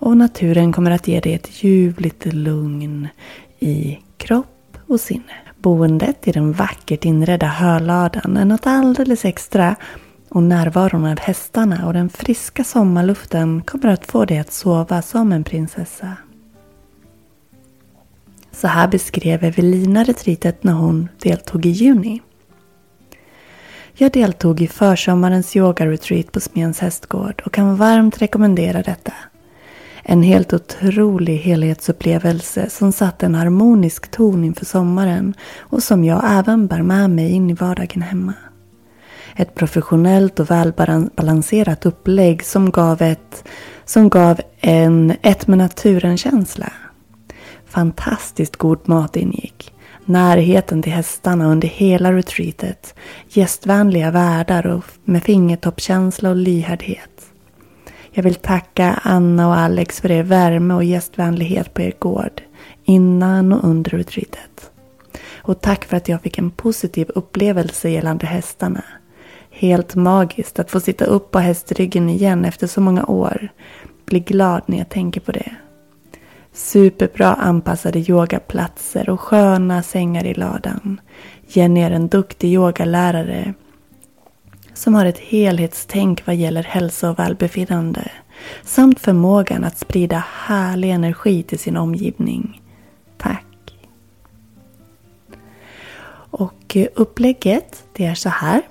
och 0.00 0.16
naturen 0.16 0.72
kommer 0.72 0.90
att 0.90 1.08
ge 1.08 1.20
dig 1.20 1.34
ett 1.34 1.64
ljuvligt 1.64 2.26
lugn 2.26 3.08
i 3.58 3.98
kropp 4.16 4.78
och 4.86 5.00
sinne. 5.00 5.34
Boendet 5.56 6.28
i 6.28 6.32
den 6.32 6.52
vackert 6.52 7.04
inredda 7.04 7.46
höladan 7.46 8.36
är 8.36 8.44
något 8.44 8.66
alldeles 8.66 9.24
extra 9.24 9.76
och 10.28 10.42
närvaron 10.42 11.04
av 11.04 11.20
hästarna 11.20 11.86
och 11.86 11.92
den 11.92 12.08
friska 12.08 12.64
sommarluften 12.64 13.62
kommer 13.62 13.88
att 13.88 14.06
få 14.06 14.24
dig 14.24 14.38
att 14.38 14.52
sova 14.52 15.02
som 15.02 15.32
en 15.32 15.44
prinsessa. 15.44 16.16
Så 18.60 18.68
här 18.68 18.88
beskrev 18.88 19.44
Evelina 19.44 20.04
retreatet 20.04 20.64
när 20.64 20.72
hon 20.72 21.08
deltog 21.22 21.66
i 21.66 21.68
juni. 21.68 22.22
Jag 23.94 24.12
deltog 24.12 24.60
i 24.60 24.68
försommarens 24.68 25.56
yogaretreat 25.56 26.32
på 26.32 26.40
Smens 26.40 26.80
hästgård 26.80 27.42
och 27.46 27.52
kan 27.52 27.76
varmt 27.76 28.22
rekommendera 28.22 28.82
detta. 28.82 29.12
En 30.02 30.22
helt 30.22 30.52
otrolig 30.52 31.36
helhetsupplevelse 31.36 32.70
som 32.70 32.92
satte 32.92 33.26
en 33.26 33.34
harmonisk 33.34 34.10
ton 34.10 34.44
inför 34.44 34.64
sommaren 34.64 35.34
och 35.58 35.82
som 35.82 36.04
jag 36.04 36.22
även 36.26 36.66
bär 36.66 36.82
med 36.82 37.10
mig 37.10 37.30
in 37.30 37.50
i 37.50 37.54
vardagen 37.54 38.02
hemma. 38.02 38.34
Ett 39.36 39.54
professionellt 39.54 40.40
och 40.40 40.50
välbalanserat 40.50 41.86
upplägg 41.86 42.44
som 42.44 42.70
gav, 42.70 43.02
ett, 43.02 43.48
som 43.84 44.08
gav 44.08 44.40
en 44.60 45.12
ett 45.22 45.46
med 45.46 45.58
naturen-känsla. 45.58 46.72
Fantastiskt 47.68 48.56
god 48.56 48.88
mat 48.88 49.16
ingick. 49.16 49.72
Närheten 50.04 50.82
till 50.82 50.92
hästarna 50.92 51.46
under 51.46 51.68
hela 51.68 52.12
retreatet. 52.12 52.94
Gästvänliga 53.28 54.10
värdar 54.10 54.66
och 54.66 54.84
med 55.04 55.22
fingertoppkänsla 55.22 56.30
och 56.30 56.36
lyhördhet. 56.36 57.32
Jag 58.10 58.22
vill 58.22 58.34
tacka 58.34 59.00
Anna 59.02 59.48
och 59.48 59.56
Alex 59.56 60.00
för 60.00 60.10
er 60.10 60.22
värme 60.22 60.74
och 60.74 60.84
gästvänlighet 60.84 61.74
på 61.74 61.82
er 61.82 61.94
gård. 61.98 62.42
Innan 62.84 63.52
och 63.52 63.64
under 63.64 63.90
retreatet. 63.90 64.70
Och 65.36 65.60
tack 65.60 65.84
för 65.84 65.96
att 65.96 66.08
jag 66.08 66.22
fick 66.22 66.38
en 66.38 66.50
positiv 66.50 67.10
upplevelse 67.14 67.88
gällande 67.88 68.26
hästarna. 68.26 68.84
Helt 69.50 69.94
magiskt 69.94 70.58
att 70.58 70.70
få 70.70 70.80
sitta 70.80 71.04
upp 71.04 71.30
på 71.30 71.38
hästryggen 71.38 72.10
igen 72.10 72.44
efter 72.44 72.66
så 72.66 72.80
många 72.80 73.06
år. 73.06 73.48
Blir 74.04 74.20
glad 74.20 74.62
när 74.66 74.78
jag 74.78 74.88
tänker 74.88 75.20
på 75.20 75.32
det. 75.32 75.56
Superbra 76.58 77.34
anpassade 77.34 77.98
yogaplatser 77.98 79.10
och 79.10 79.20
sköna 79.20 79.82
sängar 79.82 80.24
i 80.24 80.34
ladan. 80.34 81.00
Jenny 81.46 81.80
är 81.80 81.90
en 81.90 82.08
duktig 82.08 82.52
yogalärare 82.52 83.54
som 84.74 84.94
har 84.94 85.06
ett 85.06 85.18
helhetstänk 85.18 86.26
vad 86.26 86.36
gäller 86.36 86.62
hälsa 86.62 87.10
och 87.10 87.18
välbefinnande 87.18 88.10
samt 88.62 89.00
förmågan 89.00 89.64
att 89.64 89.78
sprida 89.78 90.24
härlig 90.32 90.90
energi 90.90 91.42
till 91.42 91.58
sin 91.58 91.76
omgivning. 91.76 92.62
Tack! 93.18 93.74
Och 96.30 96.76
eh, 96.76 96.86
upplägget 96.94 97.84
det 97.92 98.06
är 98.06 98.14
så 98.14 98.28
här. 98.28 98.62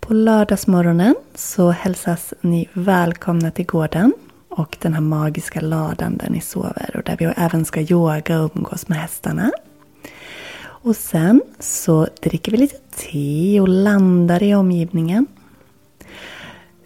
På 0.00 0.14
lördagsmorgonen 0.14 1.14
så 1.34 1.70
hälsas 1.70 2.34
ni 2.40 2.68
välkomna 2.72 3.50
till 3.50 3.66
gården 3.66 4.12
och 4.58 4.76
den 4.80 4.94
här 4.94 5.00
magiska 5.00 5.60
ladan 5.60 6.16
där 6.16 6.30
ni 6.30 6.40
sover 6.40 6.96
och 6.96 7.02
där 7.02 7.16
vi 7.18 7.24
även 7.24 7.64
ska 7.64 7.80
yoga 7.80 8.40
och 8.40 8.50
umgås 8.56 8.88
med 8.88 8.98
hästarna. 8.98 9.50
Och 10.60 10.96
sen 10.96 11.42
så 11.58 12.08
dricker 12.22 12.52
vi 12.52 12.58
lite 12.58 12.76
te 12.96 13.60
och 13.60 13.68
landar 13.68 14.42
i 14.42 14.54
omgivningen. 14.54 15.26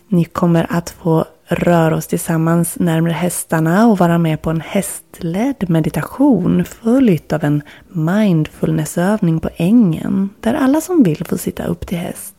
Ni 0.08 0.24
kommer 0.24 0.66
att 0.70 0.90
få 0.90 1.24
röra 1.44 1.96
oss 1.96 2.06
tillsammans 2.06 2.78
närmare 2.78 3.12
hästarna 3.12 3.86
och 3.86 3.98
vara 3.98 4.18
med 4.18 4.42
på 4.42 4.50
en 4.50 4.60
hästledd 4.60 5.70
meditation 5.70 6.64
följt 6.64 7.32
av 7.32 7.44
en 7.44 7.62
mindfulnessövning 7.88 9.40
på 9.40 9.50
ängen 9.56 10.30
där 10.40 10.54
alla 10.54 10.80
som 10.80 11.02
vill 11.02 11.24
får 11.24 11.36
sitta 11.36 11.64
upp 11.64 11.86
till 11.86 11.98
häst. 11.98 12.36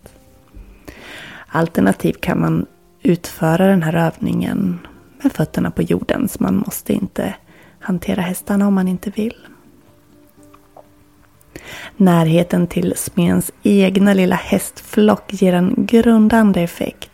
Alternativt 1.48 2.22
kan 2.22 2.40
man 2.40 2.66
utföra 3.02 3.68
den 3.68 3.84
här 3.84 3.96
övningen 3.96 4.80
med 5.24 5.32
fötterna 5.32 5.72
på 5.72 5.82
jorden 5.82 6.28
så 6.28 6.44
man 6.44 6.56
måste 6.56 6.94
inte 6.94 7.36
hantera 7.80 8.22
hästarna 8.22 8.68
om 8.68 8.74
man 8.74 8.88
inte 8.88 9.10
vill. 9.10 9.36
Närheten 11.98 12.68
till 12.68 12.94
smens 12.98 13.52
egna 13.64 14.14
lilla 14.14 14.36
hästflock 14.36 15.34
ger 15.34 15.54
en 15.54 15.74
grundande 15.78 16.62
effekt. 16.62 17.10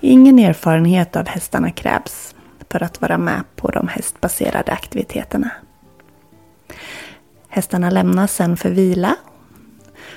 Ingen 0.00 0.38
erfarenhet 0.38 1.16
av 1.16 1.28
hästarna 1.28 1.70
krävs 1.70 2.34
för 2.70 2.82
att 2.82 3.00
vara 3.00 3.18
med 3.18 3.42
på 3.56 3.70
de 3.70 3.88
hästbaserade 3.88 4.72
aktiviteterna. 4.72 5.50
Hästarna 7.48 7.90
lämnas 7.90 8.34
sen 8.34 8.56
för 8.56 8.70
vila. 8.70 9.16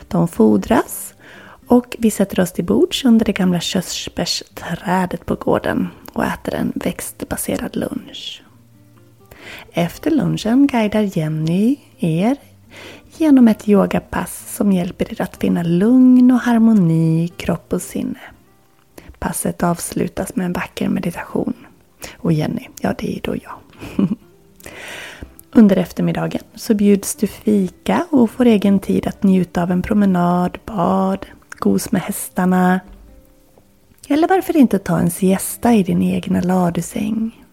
De 0.08 0.28
fodras 0.28 1.14
och 1.68 1.96
vi 2.00 2.12
sätter 2.12 2.40
oss 2.40 2.54
till 2.54 2.66
bords 2.66 3.06
under 3.06 3.26
det 3.26 3.32
gamla 3.32 3.60
körsbärsträdet 3.60 5.26
på 5.26 5.36
gården 5.36 5.88
och 6.20 6.26
äter 6.26 6.56
en 6.56 6.72
växtbaserad 6.76 7.76
lunch. 7.76 8.44
Efter 9.74 10.12
lunchen 10.12 10.68
guidar 10.68 11.18
Jenny 11.18 11.78
er 12.00 12.38
genom 13.18 13.48
ett 13.48 13.70
yogapass 13.70 14.56
som 14.56 14.72
hjälper 14.72 15.14
er 15.14 15.22
att 15.22 15.38
finna 15.38 15.64
lugn 15.64 16.32
och 16.32 16.40
harmoni 16.40 17.24
i 17.24 17.28
kropp 17.28 17.74
och 17.74 17.82
sinne. 17.82 18.20
Passet 19.20 19.64
avslutas 19.64 20.36
med 20.36 20.46
en 20.46 20.54
vacker 20.54 20.90
meditation. 20.90 21.54
Och 22.18 22.34
Jenny, 22.34 22.68
ja 22.82 22.94
det 22.98 23.18
är 23.18 23.22
då 23.24 23.36
jag. 23.36 23.60
Under 25.54 25.78
eftermiddagen 25.78 26.42
så 26.56 26.74
bjuds 26.74 27.16
du 27.16 27.28
fika 27.28 28.08
och 28.12 28.32
får 28.32 28.46
egen 28.46 28.80
tid 28.80 29.08
att 29.08 29.24
njuta 29.24 29.64
av 29.64 29.72
en 29.72 29.82
promenad, 29.82 30.58
bad, 30.66 31.26
gos 31.50 31.92
med 31.92 32.02
hästarna. 32.02 32.80
Eller 34.12 34.28
varför 34.28 34.58
inte 34.58 34.80
ta 34.80 35.00
en 35.00 35.12
siesta 35.12 35.74
i 35.74 35.84
din 35.84 36.02
egna 36.02 36.42
ladusäng. 36.42 37.46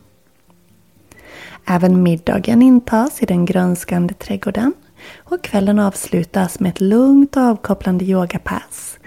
Även 1.66 2.02
middagen 2.02 2.62
intas 2.62 3.22
i 3.22 3.26
den 3.26 3.44
grönskande 3.44 4.14
trädgården 4.14 4.72
och 5.16 5.44
kvällen 5.44 5.78
avslutas 5.78 6.60
med 6.60 6.70
ett 6.70 6.80
lugnt 6.80 7.36
och 7.36 7.42
avkopplande 7.42 8.04
yogapass. 8.04 8.98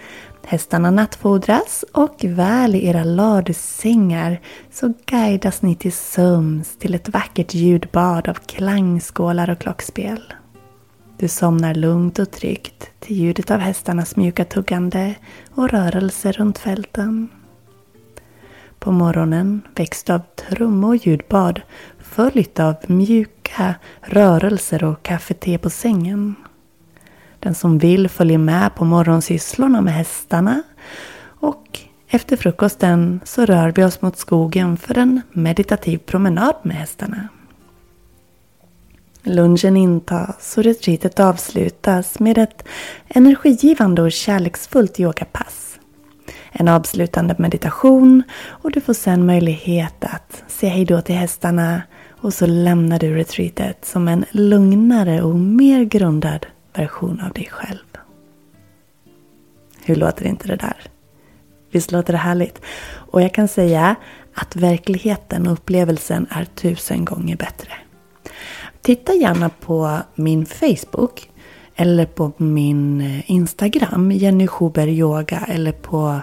Hästarna 0.45 0.91
nattfodras 0.91 1.85
och 1.91 2.15
väl 2.23 2.75
i 2.75 2.85
era 2.85 3.03
ladusängar 3.03 4.41
så 4.71 4.93
guidas 5.05 5.61
ni 5.61 5.75
till 5.75 5.93
sömns 5.93 6.77
till 6.77 6.95
ett 6.95 7.09
vackert 7.09 7.53
ljudbad 7.53 8.27
av 8.27 8.33
klangskålar 8.33 9.49
och 9.49 9.59
klockspel. 9.59 10.33
Du 11.17 11.27
somnar 11.27 11.73
lugnt 11.73 12.19
och 12.19 12.31
tryggt 12.31 12.89
till 12.99 13.15
ljudet 13.15 13.51
av 13.51 13.59
hästarnas 13.59 14.15
mjuka 14.15 14.45
tuggande 14.45 15.15
och 15.55 15.69
rörelser 15.69 16.33
runt 16.33 16.57
fälten. 16.57 17.29
På 18.79 18.91
morgonen 18.91 19.61
väcks 19.75 20.09
av 20.09 20.21
trum 20.35 20.83
och 20.83 20.95
ljudbad 20.95 21.61
följt 21.99 22.59
av 22.59 22.75
mjuka 22.87 23.75
rörelser 24.01 24.83
och 24.83 25.03
kaffete 25.03 25.57
på 25.57 25.69
sängen. 25.69 26.35
Den 27.39 27.55
som 27.55 27.77
vill 27.77 28.09
följer 28.09 28.37
med 28.37 28.75
på 28.75 28.85
morgonsysslorna 28.85 29.81
med 29.81 29.93
hästarna 29.93 30.63
och 31.39 31.79
efter 32.07 32.37
frukosten 32.37 33.19
så 33.23 33.45
rör 33.45 33.73
vi 33.75 33.83
oss 33.83 34.01
mot 34.01 34.17
skogen 34.17 34.77
för 34.77 34.97
en 34.97 35.21
meditativ 35.31 35.97
promenad 35.97 36.55
med 36.63 36.75
hästarna. 36.75 37.27
Lunchen 39.23 39.77
intas 39.77 40.57
och 40.57 40.63
retreatet 40.63 41.19
avslutas 41.19 42.19
med 42.19 42.37
ett 42.37 42.63
energigivande 43.07 44.01
och 44.01 44.11
kärleksfullt 44.11 44.99
yogapass. 44.99 45.68
En 46.51 46.67
avslutande 46.67 47.35
meditation 47.37 48.23
och 48.47 48.71
du 48.71 48.81
får 48.81 48.93
sen 48.93 49.25
möjlighet 49.25 50.03
att 50.03 50.43
säga 50.47 50.73
hejdå 50.73 51.01
till 51.01 51.15
hästarna 51.15 51.81
och 52.21 52.33
så 52.33 52.45
lämnar 52.45 52.99
du 52.99 53.15
retreatet 53.15 53.85
som 53.85 54.07
en 54.07 54.25
lugnare 54.31 55.21
och 55.21 55.35
mer 55.35 55.83
grundad 55.83 56.45
version 56.73 57.21
av 57.21 57.33
dig 57.33 57.47
själv. 57.51 57.85
Hur 59.83 59.95
låter 59.95 60.25
inte 60.25 60.47
det 60.47 60.55
där? 60.55 60.77
Visst 61.71 61.91
låter 61.91 62.13
det 62.13 62.19
härligt? 62.19 62.61
Och 62.91 63.21
jag 63.21 63.33
kan 63.33 63.47
säga 63.47 63.95
att 64.33 64.55
verkligheten 64.55 65.47
och 65.47 65.53
upplevelsen 65.53 66.27
är 66.29 66.45
tusen 66.45 67.05
gånger 67.05 67.35
bättre. 67.35 67.71
Titta 68.81 69.13
gärna 69.13 69.49
på 69.49 69.99
min 70.15 70.45
Facebook 70.45 71.29
eller 71.75 72.05
på 72.05 72.31
min 72.37 73.01
eh, 73.01 73.31
Instagram, 73.31 74.11
Jenny 74.11 74.47
Schuber 74.47 74.87
Yoga 74.87 75.45
eller 75.47 75.71
på 75.71 76.21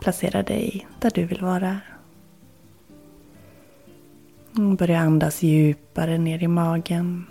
Placera 0.00 0.42
dig 0.42 0.86
där 1.00 1.10
du 1.14 1.24
vill 1.24 1.42
vara. 1.42 1.80
Börja 4.52 4.98
andas 4.98 5.42
djupare 5.42 6.18
ner 6.18 6.42
i 6.42 6.48
magen. 6.48 7.26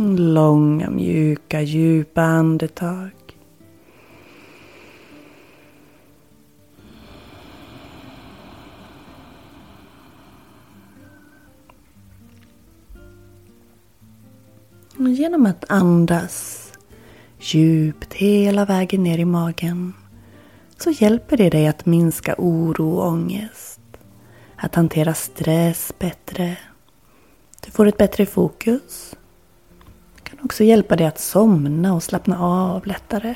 Långa, 0.00 0.90
mjuka, 0.90 1.62
djupa 1.62 2.22
andetag. 2.22 3.10
Genom 14.98 15.46
att 15.46 15.70
andas 15.70 16.72
djupt 17.38 18.14
hela 18.14 18.64
vägen 18.64 19.02
ner 19.02 19.18
i 19.18 19.24
magen 19.24 19.92
så 20.76 20.90
hjälper 20.90 21.36
det 21.36 21.50
dig 21.50 21.66
att 21.66 21.86
minska 21.86 22.34
oro 22.38 22.98
och 22.98 23.06
ångest. 23.06 23.80
Att 24.56 24.74
hantera 24.74 25.14
stress 25.14 25.92
bättre. 25.98 26.56
Du 27.64 27.70
får 27.70 27.86
ett 27.86 27.98
bättre 27.98 28.26
fokus. 28.26 29.14
Det 30.48 30.50
kan 30.50 30.56
också 30.56 30.64
hjälpa 30.64 30.96
dig 30.96 31.06
att 31.06 31.18
somna 31.18 31.94
och 31.94 32.02
slappna 32.02 32.38
av 32.40 32.86
lättare. 32.86 33.34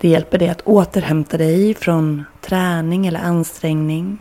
Det 0.00 0.08
hjälper 0.08 0.38
dig 0.38 0.48
att 0.48 0.60
återhämta 0.60 1.36
dig 1.36 1.74
från 1.74 2.24
träning 2.40 3.06
eller 3.06 3.20
ansträngning. 3.20 4.18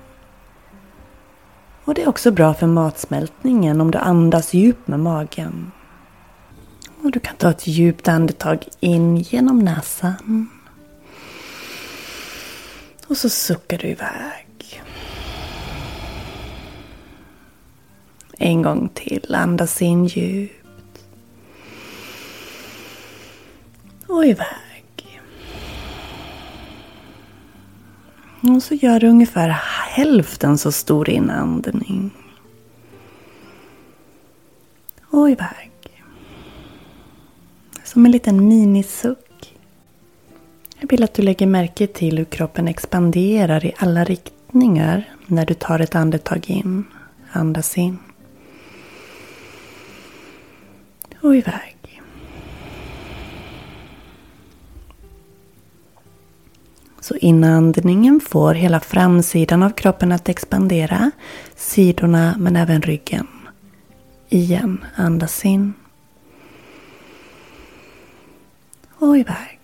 Och 1.86 1.94
det 1.94 2.04
är 2.04 2.10
också 2.10 2.32
bra 2.32 2.54
för 2.54 2.68
matsmältningen 2.68 3.82
om 3.82 3.92
du 3.92 3.98
andas 3.98 4.54
djupt 4.54 4.88
med 4.88 5.00
magen. 5.00 5.72
Och 7.04 7.12
du 7.12 7.20
kan 7.20 7.36
ta 7.36 7.50
ett 7.50 7.68
djupt 7.68 8.08
andetag 8.08 8.68
in 8.80 9.18
genom 9.18 9.60
näsan. 9.60 10.50
Och 13.08 13.18
så 13.18 13.30
suckar 13.30 13.78
du 13.78 13.88
iväg. 13.88 14.84
En 18.38 18.62
gång 18.62 18.90
till. 18.94 19.36
Andas 19.36 19.82
in 19.82 20.06
djupt. 20.06 20.63
Och 24.14 24.26
iväg. 24.26 25.22
Och 28.42 28.64
så 28.64 28.74
gör 28.74 29.00
du 29.00 29.08
ungefär 29.08 29.50
hälften 29.90 30.58
så 30.58 30.72
stor 30.72 31.10
inandning. 31.10 32.12
Och 35.10 35.30
iväg. 35.30 35.72
Som 37.84 38.06
en 38.06 38.12
liten 38.12 38.48
minisuck. 38.48 39.58
Jag 40.80 40.90
vill 40.90 41.04
att 41.04 41.14
du 41.14 41.22
lägger 41.22 41.48
märke 41.48 41.88
till 41.88 42.18
hur 42.18 42.26
kroppen 42.26 42.68
expanderar 42.68 43.66
i 43.66 43.74
alla 43.78 44.04
riktningar 44.04 45.10
när 45.28 45.46
du 45.46 45.54
tar 45.54 45.80
ett 45.80 45.96
andetag 45.96 46.50
in. 46.50 46.84
Andas 47.32 47.78
in. 47.78 47.98
Och 51.22 51.36
iväg. 51.36 51.73
Så 57.04 57.16
inandningen 57.16 58.20
får 58.20 58.54
hela 58.54 58.80
framsidan 58.80 59.64
av 59.64 59.70
kroppen 59.70 60.12
att 60.12 60.30
expandera. 60.30 61.12
Sidorna 61.56 62.36
men 62.40 62.56
även 62.56 62.82
ryggen. 62.82 63.28
Igen, 64.30 64.86
andas 64.96 65.46
in. 65.46 65.74
och 69.10 69.18
iväg. 69.18 69.60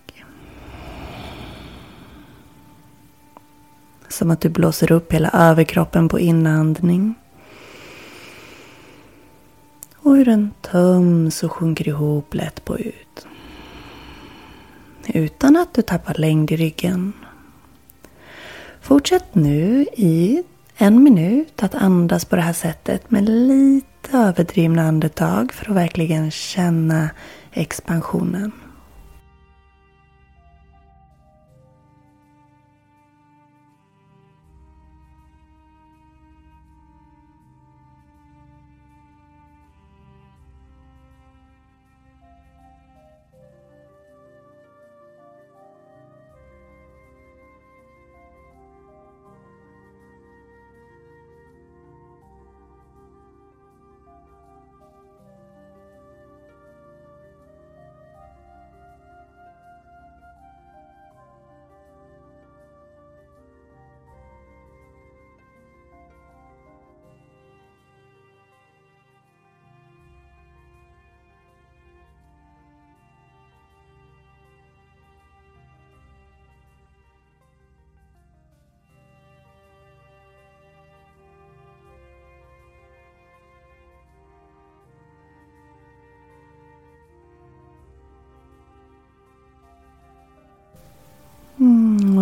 Som 4.08 4.30
att 4.30 4.40
du 4.40 4.48
blåser 4.48 4.92
upp 4.92 5.12
hela 5.12 5.30
överkroppen 5.32 6.08
på 6.08 6.20
inandning. 6.20 7.14
Och 9.96 10.16
hur 10.16 10.24
den 10.24 10.50
töms 10.60 11.42
och 11.42 11.52
sjunker 11.52 11.88
ihop 11.88 12.34
lätt 12.34 12.64
på 12.64 12.78
ut. 12.78 13.26
Utan 15.06 15.56
att 15.56 15.74
du 15.74 15.82
tappar 15.82 16.14
längd 16.14 16.52
i 16.52 16.56
ryggen. 16.56 17.12
Fortsätt 18.90 19.34
nu 19.34 19.86
i 19.92 20.42
en 20.76 21.02
minut 21.02 21.62
att 21.62 21.74
andas 21.74 22.24
på 22.24 22.36
det 22.36 22.42
här 22.42 22.52
sättet 22.52 23.10
med 23.10 23.28
lite 23.28 24.18
överdrivna 24.18 24.82
andetag 24.82 25.52
för 25.52 25.70
att 25.70 25.76
verkligen 25.76 26.30
känna 26.30 27.10
expansionen. 27.52 28.52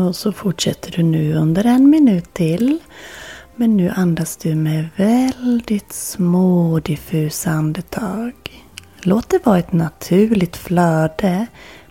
Och 0.08 0.16
så 0.16 0.32
fortsätter 0.32 0.92
du 0.92 1.02
nu 1.02 1.34
under 1.34 1.66
en 1.66 1.90
minut 1.90 2.34
till. 2.34 2.78
Men 3.56 3.76
nu 3.76 3.90
andas 3.96 4.36
du 4.36 4.54
med 4.54 4.88
väldigt 4.96 5.92
små 5.92 6.80
diffusa 6.80 7.50
andetag. 7.50 8.32
Låt 9.02 9.28
det 9.28 9.46
vara 9.46 9.58
ett 9.58 9.72
naturligt 9.72 10.56
flöde 10.56 11.46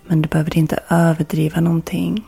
men 0.08 0.22
du 0.22 0.30
behöver 0.30 0.58
inte 0.58 0.80
överdriva 0.90 1.62
någonting. 1.62 2.26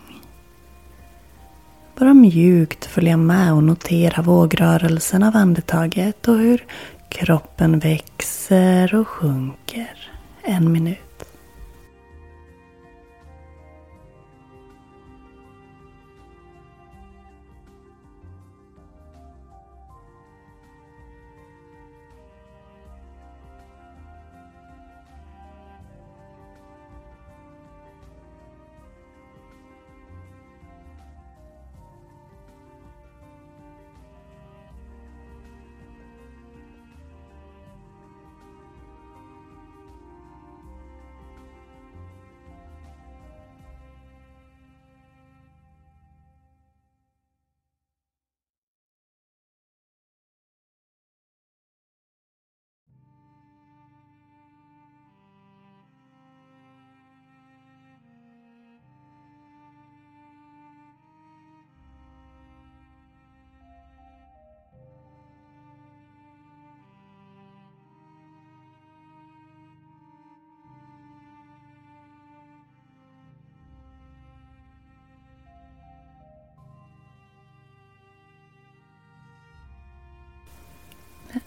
Bara 2.00 2.14
mjukt 2.14 2.86
följa 2.86 3.18
med 3.18 3.54
och 3.54 3.64
notera 3.64 4.22
vågrörelsen 4.22 5.24
av 5.24 5.36
andetaget 5.36 6.28
och 6.28 6.38
hur 6.38 6.66
kroppen 7.10 7.80
växer 7.80 8.96
och 8.96 9.08
sjunker. 9.08 10.12
En 10.44 10.72
minut. 10.72 11.09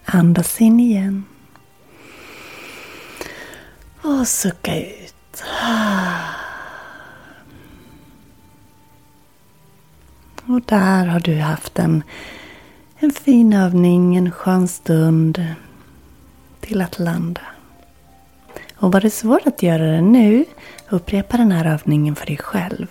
Andas 0.05 0.61
in 0.61 0.79
igen. 0.79 1.25
Och 4.01 4.27
sucka 4.27 4.79
ut. 4.79 5.43
Och 10.45 10.61
där 10.61 11.05
har 11.05 11.19
du 11.19 11.39
haft 11.39 11.79
en, 11.79 12.03
en 12.95 13.11
fin 13.11 13.53
övning, 13.53 14.15
en 14.15 14.31
skön 14.31 14.67
stund 14.67 15.45
till 16.59 16.81
att 16.81 16.99
landa. 16.99 17.41
Och 18.75 18.91
var 18.91 19.01
det 19.01 19.09
svårt 19.09 19.47
att 19.47 19.63
göra 19.63 19.83
det 19.83 20.01
nu, 20.01 20.45
upprepa 20.89 21.37
den 21.37 21.51
här 21.51 21.65
övningen 21.65 22.15
för 22.15 22.25
dig 22.25 22.37
själv. 22.37 22.87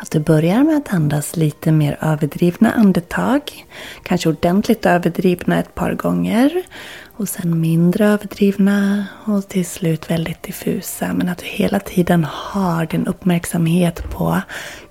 Att 0.00 0.10
du 0.10 0.20
börjar 0.20 0.64
med 0.64 0.76
att 0.76 0.94
andas 0.94 1.36
lite 1.36 1.72
mer 1.72 1.98
överdrivna 2.00 2.72
andetag. 2.72 3.66
Kanske 4.02 4.28
ordentligt 4.28 4.86
överdrivna 4.86 5.58
ett 5.58 5.74
par 5.74 5.94
gånger. 5.94 6.62
Och 7.16 7.28
sen 7.28 7.60
mindre 7.60 8.06
överdrivna 8.06 9.06
och 9.24 9.48
till 9.48 9.66
slut 9.66 10.10
väldigt 10.10 10.42
diffusa. 10.42 11.12
Men 11.14 11.28
att 11.28 11.38
du 11.38 11.46
hela 11.46 11.80
tiden 11.80 12.24
har 12.30 12.86
din 12.86 13.06
uppmärksamhet 13.06 14.10
på 14.10 14.40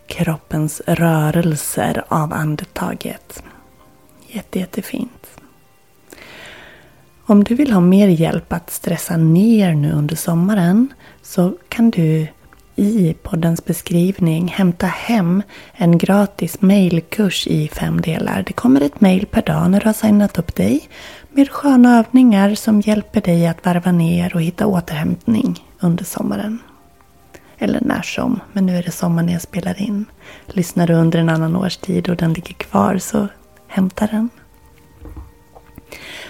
kroppens 0.07 0.81
rörelser 0.87 2.03
av 2.07 2.33
andetaget. 2.33 3.43
Jätte, 4.27 4.59
jättefint. 4.59 5.27
Om 7.25 7.43
du 7.43 7.55
vill 7.55 7.71
ha 7.71 7.81
mer 7.81 8.07
hjälp 8.07 8.53
att 8.53 8.69
stressa 8.69 9.17
ner 9.17 9.73
nu 9.73 9.91
under 9.91 10.15
sommaren 10.15 10.93
så 11.21 11.57
kan 11.69 11.89
du 11.89 12.27
i 12.79 13.15
poddens 13.23 13.65
beskrivning 13.65 14.47
hämta 14.47 14.87
hem 14.87 15.43
en 15.73 15.97
gratis 15.97 16.61
mailkurs 16.61 17.47
i 17.47 17.67
fem 17.67 18.01
delar. 18.01 18.43
Det 18.47 18.53
kommer 18.53 18.81
ett 18.81 19.01
mail 19.01 19.25
per 19.25 19.41
dag 19.41 19.71
när 19.71 19.79
du 19.79 19.85
har 19.85 19.93
signat 19.93 20.39
upp 20.39 20.55
dig 20.55 20.89
med 21.31 21.49
sköna 21.49 21.99
övningar 21.99 22.55
som 22.55 22.81
hjälper 22.81 23.21
dig 23.21 23.47
att 23.47 23.65
varva 23.65 23.91
ner 23.91 24.35
och 24.35 24.41
hitta 24.41 24.67
återhämtning 24.67 25.63
under 25.79 26.03
sommaren. 26.03 26.59
Eller 27.57 27.81
när 27.81 28.01
som, 28.01 28.39
men 28.53 28.65
nu 28.65 28.77
är 28.77 28.83
det 28.83 28.91
sommar 28.91 29.23
när 29.23 29.33
jag 29.33 29.41
spelar 29.41 29.81
in. 29.81 30.05
Lyssnar 30.47 30.87
du 30.87 30.93
under 30.93 31.19
en 31.19 31.29
annan 31.29 31.55
årstid 31.55 32.09
och 32.09 32.15
den 32.15 32.33
ligger 32.33 32.53
kvar 32.53 32.97
så 32.97 33.27
hämta 33.67 34.07
den. 34.07 34.29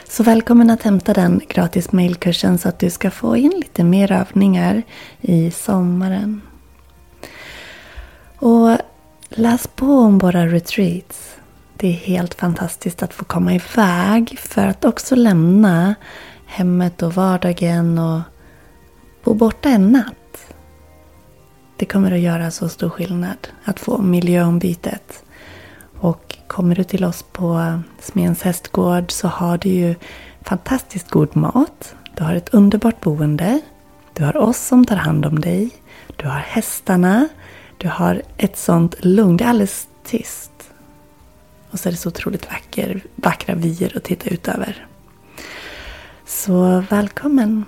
Så 0.10 0.24
välkommen 0.24 0.70
att 0.70 0.84
hämta 0.84 1.14
den 1.14 1.42
gratis 1.50 1.92
mailkursen 1.92 2.58
så 2.58 2.70
att 2.70 2.80
du 2.80 2.90
ska 2.90 3.12
få 3.12 3.38
in 3.38 3.54
lite 3.56 3.84
mer 3.84 4.12
övningar 4.12 4.84
i 5.22 5.52
sommaren. 5.52 6.42
Och 8.38 8.78
läs 9.30 9.68
på 9.68 9.86
om 9.86 10.18
våra 10.18 10.46
retreats. 10.46 11.36
Det 11.78 11.88
är 11.88 11.92
helt 11.94 12.34
fantastiskt 12.34 13.04
att 13.04 13.14
få 13.14 13.26
komma 13.26 13.54
iväg 13.54 14.40
för 14.40 14.68
att 14.68 14.86
också 14.86 15.16
lämna 15.16 15.96
hemmet 16.46 17.02
och 17.04 17.14
vardagen 17.14 17.98
och 18.00 18.22
bo 19.24 19.34
borta 19.34 19.70
en 19.70 19.92
natt. 19.92 20.54
Det 21.78 21.86
kommer 21.86 22.12
att 22.12 22.20
göra 22.20 22.52
så 22.52 22.70
stor 22.70 22.90
skillnad 22.90 23.48
att 23.64 23.80
få 23.80 24.02
miljöombytet. 24.02 25.24
Och 26.00 26.38
kommer 26.48 26.76
du 26.76 26.84
till 26.84 27.06
oss 27.06 27.26
på 27.32 27.80
Smens 28.00 28.42
hästgård 28.42 29.12
så 29.12 29.28
har 29.28 29.58
du 29.58 29.70
ju 29.70 29.96
fantastiskt 30.42 31.12
god 31.12 31.36
mat. 31.36 31.96
Du 32.16 32.24
har 32.24 32.36
ett 32.36 32.54
underbart 32.54 33.02
boende. 33.02 33.62
Du 34.14 34.24
har 34.24 34.38
oss 34.38 34.58
som 34.58 34.86
tar 34.86 34.96
hand 34.96 35.26
om 35.26 35.40
dig. 35.40 35.70
Du 36.16 36.28
har 36.28 36.40
hästarna. 36.40 37.28
Du 37.78 37.88
har 37.88 38.22
ett 38.38 38.58
sånt 38.58 38.96
lugn. 39.00 39.38
Det 39.38 39.44
är 39.44 39.50
alldeles 39.50 39.88
tyst. 40.06 40.52
Och 41.72 41.80
så 41.80 41.90
är 41.90 41.92
det 41.92 41.98
så 41.98 42.10
otroligt 42.10 42.52
vacker, 42.52 43.02
vackra 43.16 43.56
vyer 43.56 43.98
att 43.98 44.04
titta 44.04 44.30
ut 44.30 44.48
över. 44.48 44.88
Så 46.26 46.84
välkommen 46.90 47.66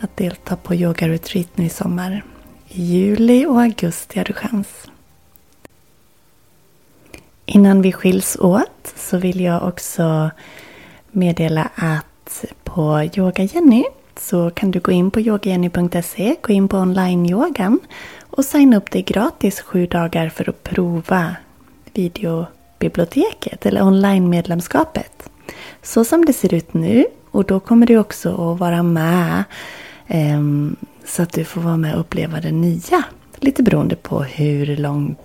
att 0.00 0.16
delta 0.16 0.56
på 0.56 0.74
yoga 0.74 1.08
retreat 1.08 1.48
nu 1.54 1.64
i 1.64 1.68
sommar. 1.68 2.24
I 2.68 2.82
juli 2.82 3.46
och 3.46 3.60
augusti 3.60 4.18
har 4.18 4.24
du 4.24 4.32
chans. 4.32 4.68
Innan 7.52 7.82
vi 7.82 7.92
skiljs 7.92 8.36
åt 8.40 8.94
så 8.96 9.18
vill 9.18 9.40
jag 9.40 9.68
också 9.68 10.30
meddela 11.10 11.68
att 11.74 12.44
på 12.64 13.10
Yoga 13.16 13.42
Jenny 13.42 13.84
så 14.18 14.50
kan 14.50 14.70
du 14.70 14.80
gå 14.80 14.92
in 14.92 15.10
på 15.10 15.20
yogajenny.se, 15.20 16.36
gå 16.42 16.52
in 16.52 16.68
på 16.68 16.76
online-yogan 16.76 17.78
och 18.20 18.44
signa 18.44 18.76
upp 18.76 18.90
dig 18.90 19.02
gratis 19.02 19.60
sju 19.60 19.86
dagar 19.86 20.28
för 20.28 20.48
att 20.48 20.62
prova 20.62 21.36
videobiblioteket 21.94 23.66
eller 23.66 23.82
online-medlemskapet. 23.82 25.30
Så 25.82 26.04
som 26.04 26.24
det 26.24 26.32
ser 26.32 26.54
ut 26.54 26.74
nu 26.74 27.06
och 27.30 27.44
då 27.44 27.60
kommer 27.60 27.86
du 27.86 27.98
också 27.98 28.52
att 28.52 28.60
vara 28.60 28.82
med 28.82 29.44
eh, 30.06 30.40
så 31.04 31.22
att 31.22 31.32
du 31.32 31.44
får 31.44 31.60
vara 31.60 31.76
med 31.76 31.94
och 31.94 32.00
uppleva 32.00 32.40
det 32.40 32.52
nya. 32.52 33.02
Lite 33.36 33.62
beroende 33.62 33.96
på 33.96 34.22
hur 34.22 34.76
lång 34.76 35.16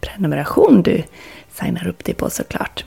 prenumeration 0.00 0.82
du 0.82 1.02
signar 1.60 1.86
upp 1.86 2.04
dig 2.04 2.14
på 2.14 2.30
såklart. 2.30 2.84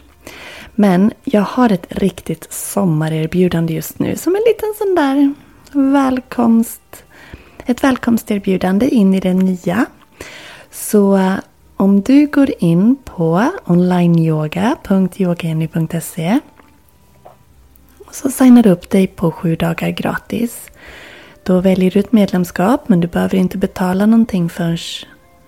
Men 0.75 1.11
jag 1.23 1.41
har 1.41 1.69
ett 1.69 1.85
riktigt 1.89 2.53
sommarerbjudande 2.53 3.73
just 3.73 3.99
nu 3.99 4.15
som 4.15 4.35
en 4.35 4.41
liten 4.47 4.73
sån 4.77 4.95
där 4.95 5.33
välkomst. 5.91 7.03
Ett 7.65 7.83
välkomsterbjudande 7.83 8.89
in 8.89 9.13
i 9.13 9.19
det 9.19 9.33
nya. 9.33 9.85
Så 10.71 11.17
eh, 11.17 11.35
om 11.77 12.01
du 12.01 12.27
går 12.27 12.49
in 12.59 12.95
på 13.05 13.51
onlineyoga.yogajenny.se 13.65 16.39
och 18.05 18.15
så 18.15 18.31
signar 18.31 18.63
du 18.63 18.69
upp 18.69 18.89
dig 18.89 19.07
på 19.07 19.31
sju 19.31 19.55
dagar 19.55 19.89
gratis. 19.89 20.69
Då 21.43 21.59
väljer 21.59 21.91
du 21.91 21.99
ett 21.99 22.11
medlemskap 22.11 22.89
men 22.89 22.99
du 22.99 23.07
behöver 23.07 23.37
inte 23.37 23.57
betala 23.57 24.05
någonting 24.05 24.49
förrän 24.49 24.77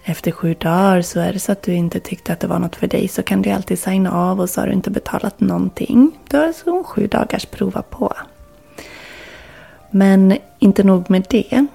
efter 0.07 0.31
sju 0.31 0.53
dagar 0.53 1.01
så 1.01 1.19
är 1.19 1.33
det 1.33 1.39
så 1.39 1.51
att 1.51 1.63
du 1.63 1.73
inte 1.73 1.99
tyckte 1.99 2.33
att 2.33 2.39
det 2.39 2.47
var 2.47 2.59
något 2.59 2.75
för 2.75 2.87
dig 2.87 3.07
så 3.07 3.23
kan 3.23 3.41
du 3.41 3.49
alltid 3.49 3.79
signa 3.79 4.11
av 4.11 4.39
och 4.39 4.49
så 4.49 4.61
har 4.61 4.67
du 4.67 4.73
inte 4.73 4.91
betalat 4.91 5.39
någonting. 5.39 6.19
Du 6.29 6.37
har 6.37 6.45
alltså 6.45 6.83
sju 6.83 7.07
dagars 7.07 7.45
prova 7.45 7.81
på. 7.81 8.13
Men 9.91 10.37
inte 10.59 10.83
nog 10.83 11.09
med 11.09 11.25
det. 11.29 11.67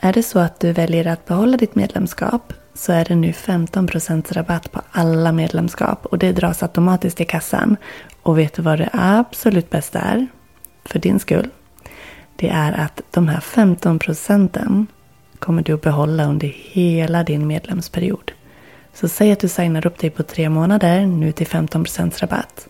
Är 0.00 0.12
det 0.12 0.22
så 0.22 0.38
att 0.38 0.60
du 0.60 0.72
väljer 0.72 1.06
att 1.06 1.26
behålla 1.26 1.56
ditt 1.56 1.74
medlemskap 1.74 2.52
så 2.74 2.92
är 2.92 3.04
det 3.04 3.14
nu 3.14 3.30
15% 3.30 4.32
rabatt 4.32 4.72
på 4.72 4.80
alla 4.90 5.32
medlemskap 5.32 6.06
och 6.06 6.18
det 6.18 6.32
dras 6.32 6.62
automatiskt 6.62 7.20
i 7.20 7.24
kassan. 7.24 7.76
Och 8.22 8.38
vet 8.38 8.54
du 8.54 8.62
vad 8.62 8.78
det 8.78 8.90
absolut 8.92 9.70
bästa 9.70 9.98
är? 9.98 10.26
För 10.84 10.98
din 10.98 11.20
skull. 11.20 11.48
Det 12.36 12.48
är 12.48 12.72
att 12.72 13.00
de 13.10 13.28
här 13.28 13.40
15 13.40 13.98
procenten 13.98 14.86
kommer 15.38 15.62
du 15.62 15.74
att 15.74 15.82
behålla 15.82 16.24
under 16.24 16.48
hela 16.48 17.24
din 17.24 17.46
medlemsperiod. 17.46 18.32
Så 18.94 19.08
säg 19.08 19.32
att 19.32 19.40
du 19.40 19.48
signar 19.48 19.86
upp 19.86 19.98
dig 19.98 20.10
på 20.10 20.22
tre 20.22 20.48
månader 20.48 21.06
nu 21.06 21.32
till 21.32 21.46
15% 21.46 22.20
rabatt. 22.20 22.68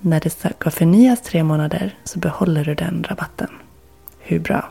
När 0.00 0.20
det 0.20 0.30
ska 0.30 0.70
förnyas 0.70 1.22
tre 1.22 1.42
månader 1.42 1.94
så 2.04 2.18
behåller 2.18 2.64
du 2.64 2.74
den 2.74 3.04
rabatten. 3.08 3.48
Hur 4.20 4.38
bra? 4.38 4.68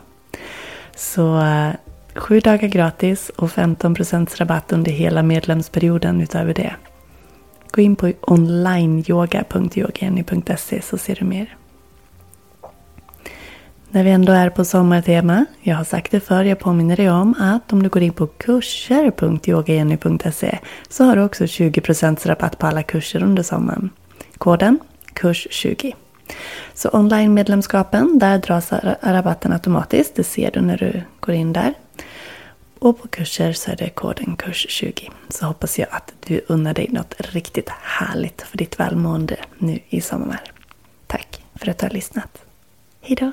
Så 0.96 1.40
eh, 1.40 1.70
sju 2.14 2.40
dagar 2.40 2.68
gratis 2.68 3.30
och 3.36 3.50
15% 3.50 4.36
rabatt 4.36 4.72
under 4.72 4.92
hela 4.92 5.22
medlemsperioden 5.22 6.20
utöver 6.20 6.54
det. 6.54 6.74
Gå 7.70 7.80
in 7.80 7.96
på 7.96 8.12
onlineyoga.yogeni.se 8.20 10.82
så 10.82 10.98
ser 10.98 11.14
du 11.14 11.24
mer. 11.24 11.56
När 13.94 14.04
vi 14.04 14.10
ändå 14.10 14.32
är 14.32 14.50
på 14.50 14.64
sommartema, 14.64 15.46
jag 15.60 15.76
har 15.76 15.84
sagt 15.84 16.12
det 16.12 16.20
förr, 16.20 16.44
jag 16.44 16.58
påminner 16.58 16.96
dig 16.96 17.10
om 17.10 17.34
att 17.38 17.72
om 17.72 17.82
du 17.82 17.88
går 17.88 18.02
in 18.02 18.12
på 18.12 18.26
kurser.yogagenny.se 18.26 20.58
så 20.88 21.04
har 21.04 21.16
du 21.16 21.22
också 21.22 21.44
20% 21.44 22.26
rabatt 22.26 22.58
på 22.58 22.66
alla 22.66 22.82
kurser 22.82 23.22
under 23.22 23.42
sommaren. 23.42 23.90
Koden 24.38 24.78
KURS20. 25.14 25.94
Så 26.74 26.90
online-medlemskapen, 26.92 28.18
där 28.18 28.38
dras 28.38 28.72
rabatten 29.00 29.52
automatiskt. 29.52 30.14
Det 30.14 30.24
ser 30.24 30.50
du 30.50 30.60
när 30.60 30.76
du 30.76 31.02
går 31.20 31.34
in 31.34 31.52
där. 31.52 31.74
Och 32.78 33.02
på 33.02 33.08
kurser 33.08 33.52
så 33.52 33.70
är 33.70 33.76
det 33.76 33.88
koden 33.88 34.36
KURS20. 34.36 35.10
Så 35.28 35.46
hoppas 35.46 35.78
jag 35.78 35.88
att 35.90 36.12
du 36.26 36.40
unnar 36.48 36.74
dig 36.74 36.88
något 36.90 37.14
riktigt 37.18 37.68
härligt 37.68 38.42
för 38.42 38.58
ditt 38.58 38.80
välmående 38.80 39.36
nu 39.58 39.78
i 39.88 40.00
sommar. 40.00 40.40
Tack 41.06 41.44
för 41.54 41.70
att 41.70 41.78
du 41.78 41.86
har 41.86 41.90
lyssnat. 41.90 42.38
Hejdå! 43.00 43.32